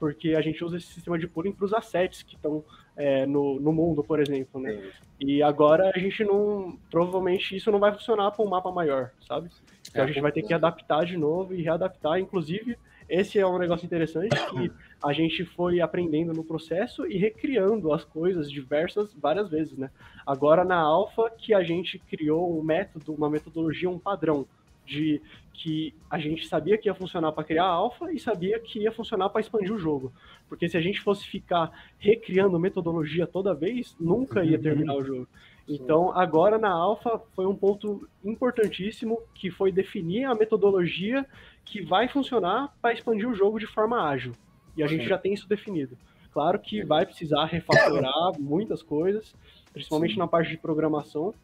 [0.00, 2.64] porque a gente usa esse sistema de pooling para os assets que estão
[2.96, 4.90] é, no, no mundo, por exemplo, né?
[5.20, 6.76] E agora a gente não.
[6.90, 9.48] Provavelmente isso não vai funcionar para um mapa maior, sabe?
[9.88, 12.18] Então é, a gente vai ter que adaptar de novo e readaptar.
[12.18, 12.76] Inclusive,
[13.12, 14.72] esse é um negócio interessante que
[15.04, 19.90] a gente foi aprendendo no processo e recriando as coisas diversas várias vezes, né?
[20.26, 24.46] Agora na alfa que a gente criou um método, uma metodologia, um padrão
[24.86, 25.20] de
[25.52, 29.28] que a gente sabia que ia funcionar para criar alfa e sabia que ia funcionar
[29.28, 30.10] para expandir o jogo.
[30.48, 35.28] Porque se a gente fosse ficar recriando metodologia toda vez, nunca ia terminar o jogo.
[35.68, 41.24] Então, agora na alfa foi um ponto importantíssimo que foi definir a metodologia
[41.64, 44.32] que vai funcionar para expandir o jogo de forma ágil.
[44.76, 45.96] E a gente já tem isso definido.
[46.32, 49.34] Claro que vai precisar refatorar muitas coisas,
[49.72, 50.18] principalmente Sim.
[50.18, 51.34] na parte de programação,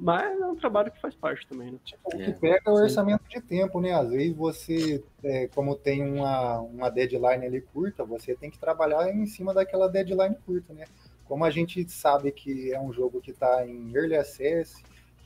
[0.00, 1.78] mas é um trabalho que faz parte também, né?
[1.84, 3.92] Tipo, o que pega é o orçamento de tempo, né?
[3.92, 9.12] Às vezes você, é, como tem uma, uma deadline ali curta, você tem que trabalhar
[9.12, 10.84] em cima daquela deadline curta, né?
[11.24, 14.80] Como a gente sabe que é um jogo que está em early access,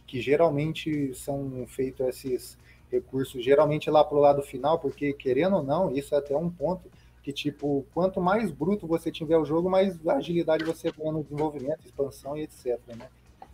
[0.06, 2.58] que geralmente são feitos esses
[2.92, 6.50] recursos, geralmente lá para o lado final, porque querendo ou não, isso é até um
[6.50, 6.88] ponto
[7.22, 11.84] que, tipo, quanto mais bruto você tiver o jogo, mais agilidade você ganha no desenvolvimento,
[11.84, 13.08] expansão e etc, né?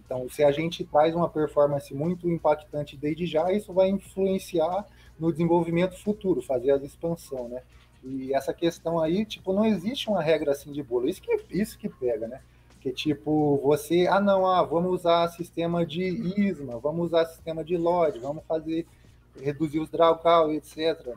[0.05, 4.87] Então, se a gente traz uma performance muito impactante desde já, isso vai influenciar
[5.19, 7.63] no desenvolvimento futuro, fazer a expansão, né?
[8.03, 11.09] E essa questão aí, tipo, não existe uma regra assim de bolo.
[11.09, 12.41] Isso que, isso que pega, né?
[12.81, 16.05] Que tipo, você, ah não, ah, vamos usar sistema de
[16.41, 18.87] ISMA, vamos usar sistema de LOD, vamos fazer,
[19.41, 21.15] reduzir os drawcal, etc.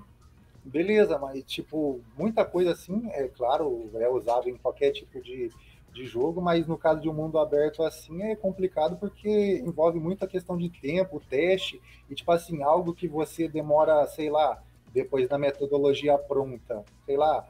[0.64, 5.50] Beleza, mas tipo, muita coisa assim, é claro, é usável em qualquer tipo de,
[5.92, 10.28] de jogo, mas no caso de um mundo aberto assim é complicado porque envolve muita
[10.28, 14.62] questão de tempo, teste, e tipo assim, algo que você demora, sei lá,
[14.94, 17.48] depois da metodologia pronta, sei lá,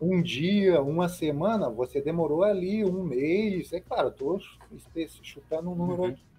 [0.00, 4.40] um dia, uma semana, você demorou ali um mês, é claro, estou
[5.22, 6.08] chutando um número uhum.
[6.08, 6.29] aqui.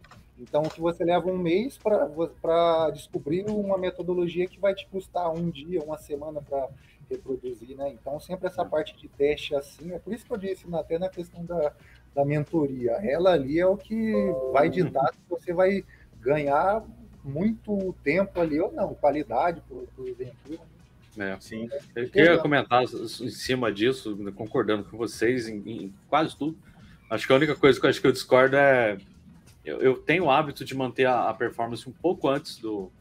[0.42, 5.50] Então, que você leva um mês para descobrir uma metodologia que vai te custar um
[5.50, 6.68] dia, uma semana para
[7.10, 7.90] reproduzir, né?
[7.92, 11.10] Então, sempre essa parte de teste assim, é por isso que eu disse até na
[11.10, 11.74] questão da,
[12.16, 12.94] da mentoria.
[13.04, 14.14] Ela ali é o que
[14.52, 15.84] vai ditar se você vai
[16.20, 16.84] ganhar
[17.24, 20.60] muito tempo ali ou não, qualidade por, por ventura.
[21.18, 21.38] É.
[21.40, 21.70] Sim.
[21.96, 26.58] Eu queria comentar em cima disso, concordando com vocês em, em, quase tudo.
[27.10, 28.98] Acho que a única coisa que eu acho que eu discordo é.
[29.64, 32.92] Eu, eu tenho o hábito de manter a, a performance um pouco antes do.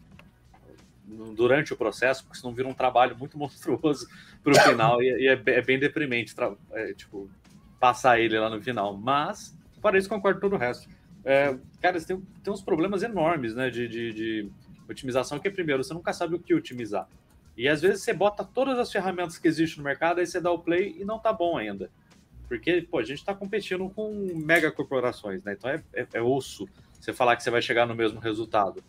[1.35, 4.07] durante o processo, porque senão vira um trabalho muito monstruoso
[4.43, 6.35] para o final e, e é, é, bem deprimente
[6.73, 7.31] é, tipo,
[7.79, 8.97] passar ele lá no final.
[8.97, 10.89] Mas, para isso, concordo com todo o resto.
[11.25, 14.51] É, cara, tem, tem uns problemas enormes né, de, de, de
[14.89, 17.09] otimização, que primeiro, você nunca sabe o que otimizar.
[17.57, 20.51] E às vezes você bota todas as ferramentas que existem no mercado, aí você dá
[20.51, 21.91] o play e não tá bom ainda.
[22.51, 25.53] Porque, pô, a gente está competindo com mega corporações, né?
[25.53, 28.83] Então é, é, é, osso você falar que você vai chegar no mesmo resultado.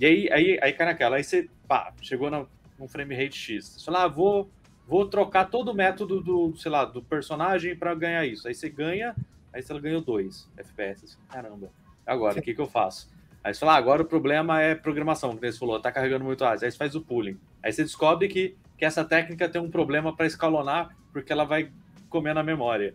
[0.00, 2.48] E aí, aí, aí cai naquela, aí você, pá, chegou no,
[2.78, 3.74] num frame rate X.
[3.76, 4.50] Você fala, ah, vou,
[4.86, 8.48] vou trocar todo o método do, sei lá, do personagem para ganhar isso.
[8.48, 9.14] Aí você ganha,
[9.52, 11.18] aí você ganhou dois FPS.
[11.28, 11.70] Caramba,
[12.06, 13.12] agora, o que, que eu faço?
[13.44, 16.42] Aí você fala, ah, agora o problema é programação, que você falou, tá carregando muito
[16.42, 16.64] ASIC.
[16.64, 17.38] Aí você faz o pooling.
[17.62, 21.70] Aí você descobre que, que essa técnica tem um problema para escalonar, porque ela vai
[22.14, 22.94] comer na memória.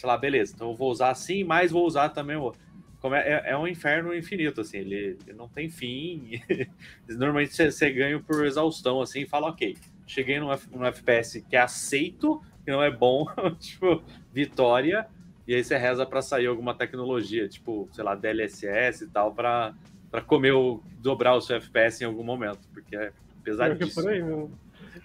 [0.00, 2.52] Fala, ah, beleza, então eu vou usar assim, mas vou usar também o.
[3.00, 6.40] Como é, é, é um inferno infinito, assim, ele, ele não tem fim.
[7.08, 11.56] Normalmente você, você, ganha por exaustão, assim, e fala, ok, cheguei num, num FPS que
[11.56, 13.26] é aceito, que não é bom,
[13.58, 14.00] tipo,
[14.32, 15.08] vitória,
[15.48, 19.74] e aí você reza para sair alguma tecnologia, tipo, sei lá, DLSS e tal, para
[20.10, 23.12] para comer o dobrar o seu FPS em algum momento, porque é
[23.44, 24.10] pesadíssimo.
[24.10, 24.48] É por aí.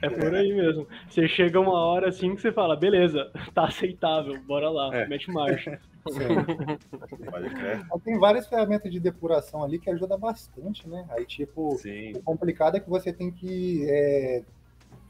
[0.01, 0.87] É por aí mesmo.
[1.09, 5.07] Você chega uma hora assim que você fala, beleza, tá aceitável, bora lá, é.
[5.07, 5.79] mete marcha.
[8.03, 11.05] Tem várias ferramentas de depuração ali que ajuda bastante, né?
[11.09, 12.13] Aí, tipo, Sim.
[12.13, 14.43] o complicado é que você tem que, é,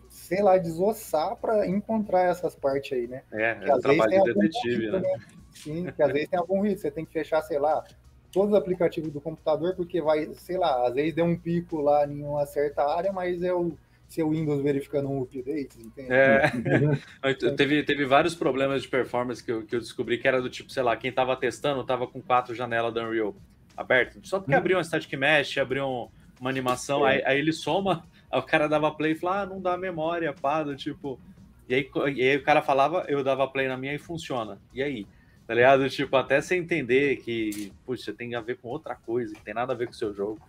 [0.07, 3.23] sei lá, desossar para encontrar essas partes aí, né?
[3.33, 4.99] É, que é o trabalho de detetive, né?
[4.99, 5.17] né?
[5.51, 6.79] Sim, que às vezes tem algum risco.
[6.81, 7.83] Você tem que fechar, sei lá,
[8.31, 12.05] todos os aplicativos do computador, porque vai, sei lá, às vezes deu um pico lá
[12.05, 13.77] em uma certa área, mas é o
[14.07, 16.09] seu Windows verificando um update, entende?
[16.11, 16.51] É.
[17.55, 20.71] teve, teve vários problemas de performance que eu, que eu descobri que era do tipo,
[20.71, 23.35] sei lá, quem tava testando tava com quatro janelas da Unreal
[23.75, 24.57] abertas, só porque hum.
[24.57, 26.07] abriu um static mesh, abriu um,
[26.39, 29.61] uma animação, aí, aí, ele soma, aí o cara dava play e falava, ah, não
[29.61, 31.19] dá memória, pá, do tipo...
[31.67, 34.59] E aí, e aí o cara falava, eu dava play na minha e funciona.
[34.71, 35.07] E aí?
[35.47, 35.87] Tá ligado?
[35.89, 39.73] Tipo, até você entender que, puxa, tem a ver com outra coisa, que tem nada
[39.73, 40.39] a ver com o seu jogo.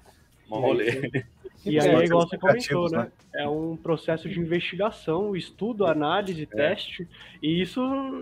[0.50, 1.10] Um rolê.
[1.66, 2.98] E aí, é igual você comentou, né?
[2.98, 3.12] né?
[3.34, 6.46] É um processo de investigação, estudo, análise, é.
[6.46, 7.08] teste.
[7.42, 7.80] E isso,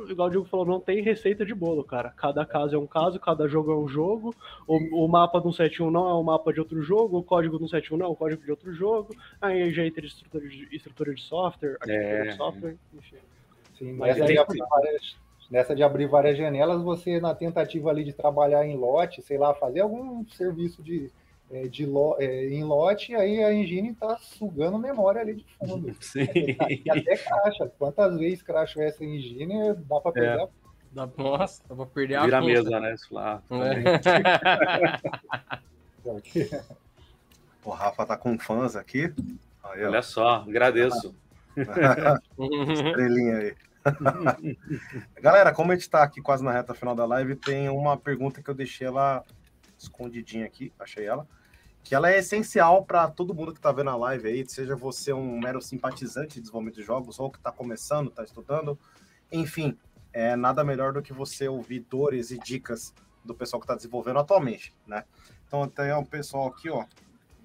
[0.08, 2.10] igual o Diego falou, não tem receita de bolo, cara.
[2.10, 4.34] Cada caso é um caso, cada jogo é um jogo.
[4.66, 7.68] O, o mapa do 171 não é um mapa de outro jogo, o código do
[7.68, 9.14] 171 não é um código de outro jogo.
[9.40, 12.26] Aí já entra estrutura de, estrutura de software, arquitetura é.
[12.28, 13.16] de software, enfim.
[13.78, 14.98] Sim, mas, mas aí, aí,
[15.50, 19.52] nessa de abrir várias janelas, você na tentativa ali de trabalhar em lote, sei lá,
[19.52, 21.10] fazer algum serviço de,
[21.50, 25.94] é, de lo, é, em lote, aí a engine está sugando memória ali de fundo.
[26.00, 26.26] Sim.
[26.34, 27.70] E até caixa.
[27.78, 30.42] Quantas vezes crashou essa engine, dá para perder é.
[30.42, 30.48] a...
[30.92, 32.94] Dá, nossa, dá pra perder Vira a Vira mesa, né?
[33.10, 33.84] Lá, é.
[37.64, 39.12] o Rafa tá com fãs aqui.
[39.64, 41.14] Aí, Olha só, agradeço.
[41.56, 43.56] Estrelinha aí.
[45.20, 48.40] Galera, como a gente está aqui quase na reta final da live, tem uma pergunta
[48.40, 49.24] que eu deixei ela
[49.78, 51.26] escondidinha aqui, achei ela,
[51.82, 55.12] que ela é essencial para todo mundo que está vendo a live aí, seja você
[55.12, 58.78] um mero simpatizante de desenvolvimento de jogos ou que está começando, está estudando,
[59.30, 59.78] enfim,
[60.12, 62.94] é nada melhor do que você ouvir dores e dicas
[63.24, 65.04] do pessoal que está desenvolvendo atualmente, né?
[65.46, 66.86] Então tem um pessoal aqui, ó,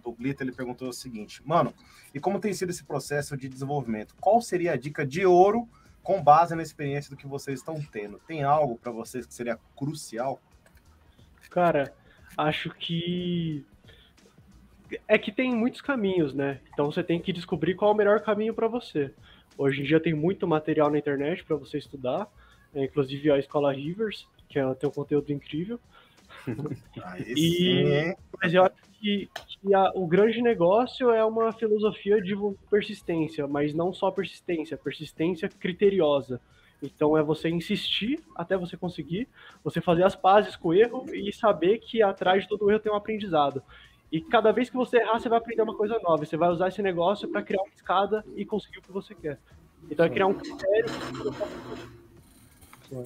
[0.01, 1.73] do Glitter, ele perguntou o seguinte, mano,
[2.13, 4.15] e como tem sido esse processo de desenvolvimento?
[4.19, 5.67] Qual seria a dica de ouro
[6.01, 9.59] com base na experiência do que vocês estão tendo, tem algo para vocês que seria
[9.75, 10.39] crucial?
[11.49, 11.93] Cara,
[12.40, 13.66] acho que
[15.08, 16.60] é que tem muitos caminhos, né?
[16.74, 19.12] Então você tem que descobrir qual é o melhor caminho para você.
[19.58, 22.28] Hoje em dia tem muito material na internet para você estudar,
[22.74, 25.80] é, inclusive a escola Rivers, que é, tem um conteúdo incrível.
[27.36, 32.36] e, mas eu acho que, que a, o grande negócio é uma filosofia de
[32.70, 36.40] persistência, mas não só persistência, persistência criteriosa.
[36.82, 39.27] Então é você insistir até você conseguir,
[39.63, 42.91] você fazer as pazes com o erro e saber que atrás de todo erro tem
[42.91, 43.61] um aprendizado.
[44.11, 46.25] E cada vez que você errar, você vai aprender uma coisa nova.
[46.25, 49.39] Você vai usar esse negócio para criar uma escada e conseguir o que você quer.
[49.89, 50.89] Então é criar um critério.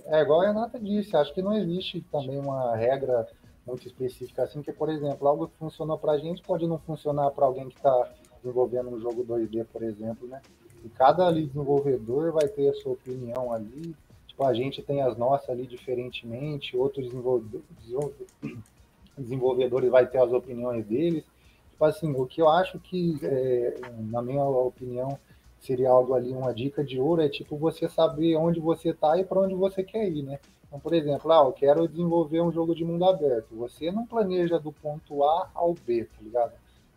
[0.06, 3.28] É igual a Renata disse, acho que não existe também uma regra
[3.68, 7.46] muito específica assim, que, por exemplo, algo que funcionou para gente pode não funcionar para
[7.46, 8.10] alguém que está
[8.42, 10.42] desenvolvendo um jogo 2D, por exemplo, né?
[10.84, 13.96] E cada desenvolvedor vai ter a sua opinião ali.
[14.28, 17.06] Tipo, a gente tem as nossas ali diferentemente, outros
[19.18, 21.24] desenvolvedores vai ter as opiniões deles.
[21.72, 25.18] Tipo assim, o que eu acho que, é, na minha opinião,
[25.60, 29.24] seria algo ali, uma dica de ouro, é tipo você saber onde você está e
[29.24, 30.40] para onde você quer ir, né?
[30.68, 33.56] Então, por exemplo, ah, eu quero desenvolver um jogo de mundo aberto.
[33.56, 36.54] Você não planeja do ponto A ao B, tá ligado?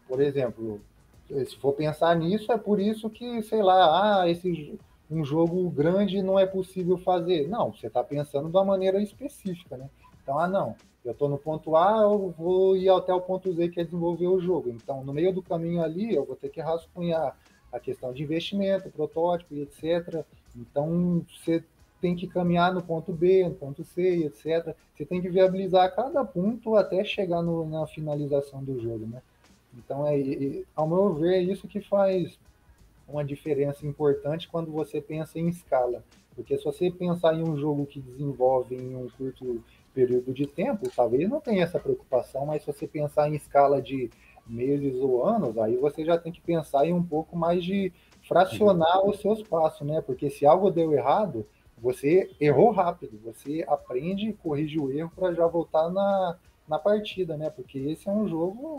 [0.08, 0.80] Por exemplo,
[1.28, 4.78] se for pensar nisso, é por isso que, sei lá, ah, esse
[5.10, 7.48] um jogo grande não é possível fazer.
[7.48, 9.88] Não, você está pensando de uma maneira específica, né?
[10.22, 10.74] Então, ah, não,
[11.04, 14.26] eu estou no ponto A, eu vou ir até o ponto Z, que é desenvolver
[14.26, 14.70] o jogo.
[14.70, 17.36] Então, no meio do caminho ali, eu vou ter que rascunhar
[17.72, 20.24] a questão de investimento, protótipo e etc.
[20.56, 21.62] Então, você
[22.00, 24.74] tem que caminhar no ponto B, no ponto C, etc.
[24.94, 29.22] Você tem que viabilizar cada ponto até chegar no, na finalização do jogo, né?
[29.76, 30.16] Então, é,
[30.74, 32.38] ao meu ver, é isso que faz
[33.08, 36.02] uma diferença importante quando você pensa em escala.
[36.34, 39.62] Porque se você pensar em um jogo que desenvolve em um curto
[39.94, 44.10] período de tempo, talvez não tenha essa preocupação, mas se você pensar em escala de
[44.46, 49.04] meses ou anos, aí você já tem que pensar em um pouco mais de fracionar
[49.06, 50.00] os seus passos, né?
[50.00, 51.46] Porque se algo deu errado,
[51.78, 56.36] você errou rápido, você aprende, corrige o erro para já voltar na,
[56.68, 57.50] na partida, né?
[57.50, 58.78] Porque esse é um jogo,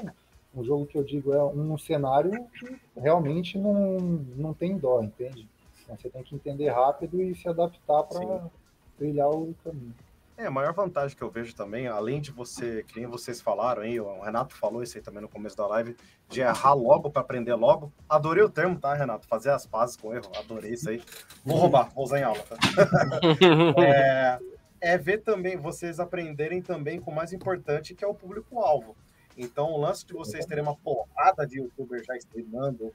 [0.58, 3.98] um jogo que eu digo é um cenário que realmente não,
[4.36, 5.48] não tem dó, entende?
[5.84, 8.50] Então você tem que entender rápido e se adaptar para
[8.98, 9.94] trilhar o caminho.
[10.38, 13.82] É, a maior vantagem que eu vejo também, além de você, que nem vocês falaram
[13.82, 15.96] aí, o Renato falou isso aí também no começo da live,
[16.30, 17.92] de errar logo para aprender logo.
[18.08, 19.28] Adorei o termo, tá, Renato?
[19.28, 21.02] Fazer as pazes com erro, adorei isso aí.
[21.44, 22.56] Vou roubar, vou usar em aula, tá?
[23.82, 24.40] é,
[24.80, 28.96] é ver também, vocês aprenderem também com o mais importante, que é o público-alvo.
[29.38, 32.92] Então, o lance de vocês terem uma porrada de youtuber já streamando,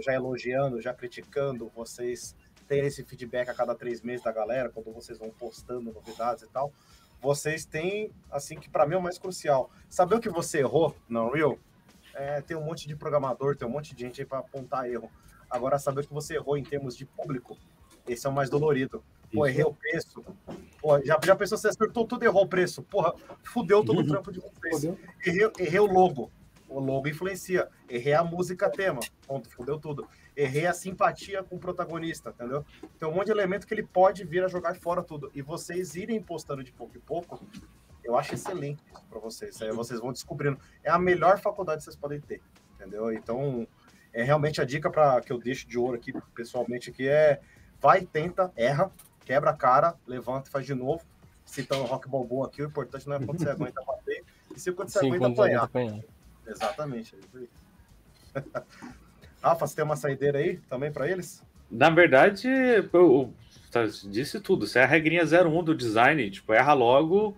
[0.00, 2.36] já elogiando, já criticando, vocês
[2.68, 6.48] ter esse feedback a cada três meses da galera, quando vocês vão postando novidades e
[6.48, 6.72] tal.
[7.20, 9.70] Vocês têm, assim, que para mim é o mais crucial.
[9.88, 11.58] Saber o que você errou na Unreal,
[12.14, 15.10] é, tem um monte de programador, tem um monte de gente aí para apontar erro.
[15.48, 17.56] Agora, saber o que você errou em termos de público,
[18.06, 19.02] esse é o mais dolorido.
[19.32, 20.24] Pô, errei o preço.
[20.80, 22.82] Pô, já, já pensou, você acertou tudo, errou o preço.
[22.82, 24.96] Porra, fudeu todo o trampo de vocês.
[25.24, 26.30] Errei, errei o logo.
[26.68, 27.68] O logo influencia.
[27.88, 29.00] Errei a música tema.
[29.26, 32.64] Ponto, fudeu tudo errei a simpatia com o protagonista, entendeu?
[32.98, 35.30] Tem um monte de elemento que ele pode vir a jogar fora tudo.
[35.34, 37.40] E vocês irem postando de pouco em pouco,
[38.04, 39.60] eu acho excelente para vocês.
[39.62, 40.58] Aí vocês vão descobrindo.
[40.84, 42.42] É a melhor faculdade que vocês podem ter,
[42.74, 43.10] entendeu?
[43.10, 43.66] Então,
[44.12, 47.40] é realmente a dica para que eu deixo de ouro aqui pessoalmente que é
[47.80, 48.90] vai, tenta, erra,
[49.26, 51.04] quebra a cara, levanta e faz de novo.
[51.44, 54.24] Citando o Rock Balboa aqui, o importante não é quando você aguenta bater,
[54.54, 55.64] e sim quando você sim, aguenta apanhar.
[55.64, 56.00] apanhar.
[56.46, 57.14] Exatamente.
[58.34, 58.42] É
[59.42, 61.42] Rafa, você tem uma saideira aí também para eles?
[61.70, 63.34] Na verdade, eu, eu,
[64.10, 64.64] disse tudo.
[64.64, 66.30] Isso é a regrinha 01 do design.
[66.30, 67.36] Tipo, erra logo.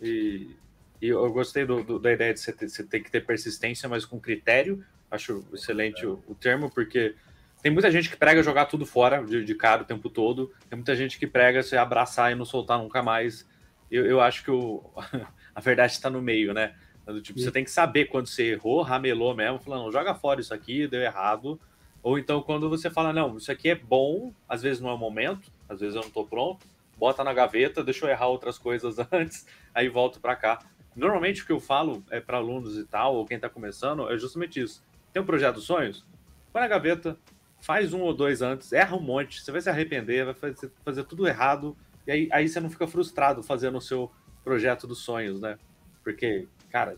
[0.00, 0.56] E,
[1.00, 3.88] e eu gostei do, do, da ideia de você ter, você ter que ter persistência,
[3.88, 4.84] mas com critério.
[5.10, 6.08] Acho excelente é.
[6.08, 7.14] o, o, termo, porque
[7.62, 10.52] tem muita gente que prega jogar tudo fora de, de cara o tempo todo.
[10.68, 13.48] Tem muita gente que prega se abraçar e não soltar nunca mais.
[13.88, 14.82] Eu, eu acho que o,
[15.54, 16.74] a verdade está no meio, né?
[17.22, 20.86] Tipo, você tem que saber quando você errou, ramelou mesmo, falando, joga fora isso aqui,
[20.86, 21.60] deu errado.
[22.02, 24.98] Ou então quando você fala, não, isso aqui é bom, às vezes não é o
[24.98, 28.96] momento, às vezes eu não tô pronto, bota na gaveta, deixa eu errar outras coisas
[29.12, 30.58] antes, aí volto para cá.
[30.94, 34.18] Normalmente o que eu falo é para alunos e tal, ou quem tá começando, é
[34.18, 34.84] justamente isso.
[35.12, 36.04] Tem um projeto de sonhos?
[36.52, 37.16] Põe na gaveta,
[37.62, 41.04] faz um ou dois antes, erra um monte, você vai se arrepender, vai fazer, fazer
[41.04, 41.74] tudo errado,
[42.06, 44.12] e aí, aí você não fica frustrado fazendo o seu
[44.44, 45.56] projeto dos sonhos, né?
[46.04, 46.96] Porque cara,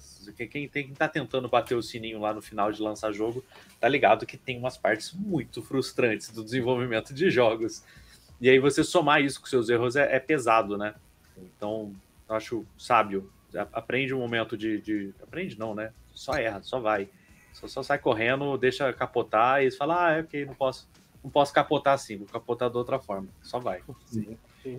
[0.48, 3.44] quem, quem tá tentando bater o sininho lá no final de lançar jogo,
[3.80, 7.82] tá ligado que tem umas partes muito frustrantes do desenvolvimento de jogos.
[8.40, 10.94] E aí você somar isso com seus erros é, é pesado, né?
[11.36, 11.92] Então,
[12.28, 13.28] eu acho sábio.
[13.72, 15.92] Aprende um momento de, de, Aprende não, né?
[16.12, 17.08] Só erra, só vai.
[17.55, 20.86] Só, só sai correndo, deixa capotar e fala, ah, é ok, não posso,
[21.22, 23.28] não posso capotar assim, vou capotar de outra forma.
[23.42, 23.82] Só vai.
[24.05, 24.36] Sim.
[24.62, 24.78] Sim.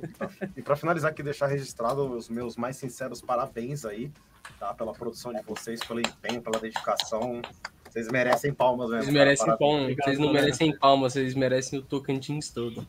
[0.55, 4.11] E para finalizar aqui, deixar registrado os meus mais sinceros parabéns aí
[4.59, 4.73] tá?
[4.73, 7.41] Pela produção de vocês, pelo empenho, pela dedicação.
[7.89, 9.03] Vocês merecem palmas mesmo.
[9.03, 9.95] Vocês merecem palmas.
[9.95, 12.86] Vocês não merecem palmas, vocês merecem o Tocantins todo.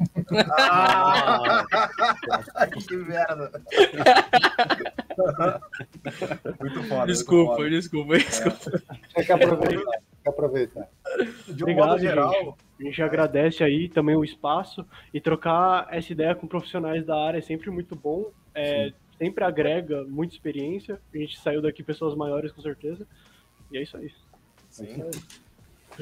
[0.59, 1.65] Ah,
[2.89, 3.51] que merda.
[6.61, 7.07] muito foda.
[7.07, 7.71] Desculpa, muito foda.
[7.71, 8.83] desculpa, desculpa.
[9.17, 9.23] É.
[9.23, 10.03] Que aproveitar.
[10.23, 10.89] Que aproveitar.
[11.47, 12.33] De um Obrigado, modo geral.
[12.33, 12.55] Gente.
[12.79, 17.39] A gente agradece aí também o espaço e trocar essa ideia com profissionais da área
[17.39, 18.31] é sempre muito bom.
[18.55, 21.01] É, sempre agrega muita experiência.
[21.15, 23.07] A gente saiu daqui pessoas maiores, com certeza.
[23.73, 24.13] E é isso aí.
[24.69, 25.03] Sim.
[25.03, 25.37] É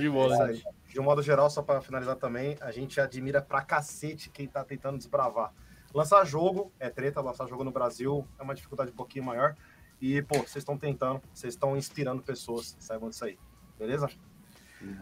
[0.00, 0.54] de bola, é
[0.88, 4.64] De um modo geral, só para finalizar também, a gente admira pra cacete quem tá
[4.64, 5.52] tentando desbravar.
[5.94, 9.54] Lançar jogo é treta, lançar jogo no Brasil é uma dificuldade um pouquinho maior.
[10.00, 13.38] E, pô, vocês estão tentando, vocês estão inspirando pessoas, saibam disso aí.
[13.78, 14.08] Beleza?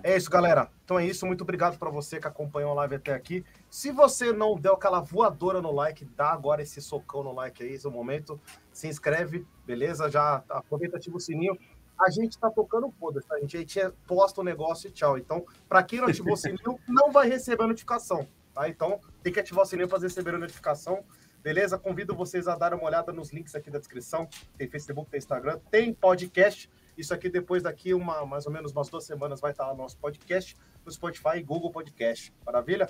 [0.03, 0.70] É isso, galera.
[0.84, 1.26] Então é isso.
[1.26, 3.43] Muito obrigado para você que acompanhou a live até aqui.
[3.70, 7.72] Se você não deu aquela voadora no like, dá agora esse socão no like aí,
[7.72, 8.38] esse é o momento.
[8.70, 10.11] Se inscreve, beleza?
[10.11, 11.59] Já aproveita, ativa o sininho.
[11.99, 13.36] A gente tá tocando foda-se, tá?
[13.36, 15.16] a gente, a gente posta o negócio e tchau.
[15.16, 18.68] Então, para quem não ativou o sininho, não vai receber a notificação, tá?
[18.68, 21.05] Então, tem que ativar o sininho para receber a notificação.
[21.43, 21.79] Beleza?
[21.79, 24.29] Convido vocês a dar uma olhada nos links aqui da descrição.
[24.57, 26.70] Tem Facebook, tem Instagram, tem podcast.
[26.97, 29.79] Isso aqui depois daqui uma mais ou menos umas duas semanas vai estar lá no
[29.79, 32.33] nosso podcast no Spotify e Google Podcast.
[32.45, 32.89] Maravilha?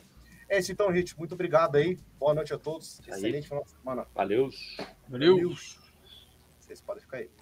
[0.48, 1.16] É isso então, Rit.
[1.18, 1.98] Muito obrigado aí.
[2.18, 3.00] Boa noite a todos.
[3.06, 4.06] Excelente final de semana.
[4.14, 4.50] Valeu.
[5.08, 5.54] Valeu.
[6.58, 7.41] Vocês podem ficar aí.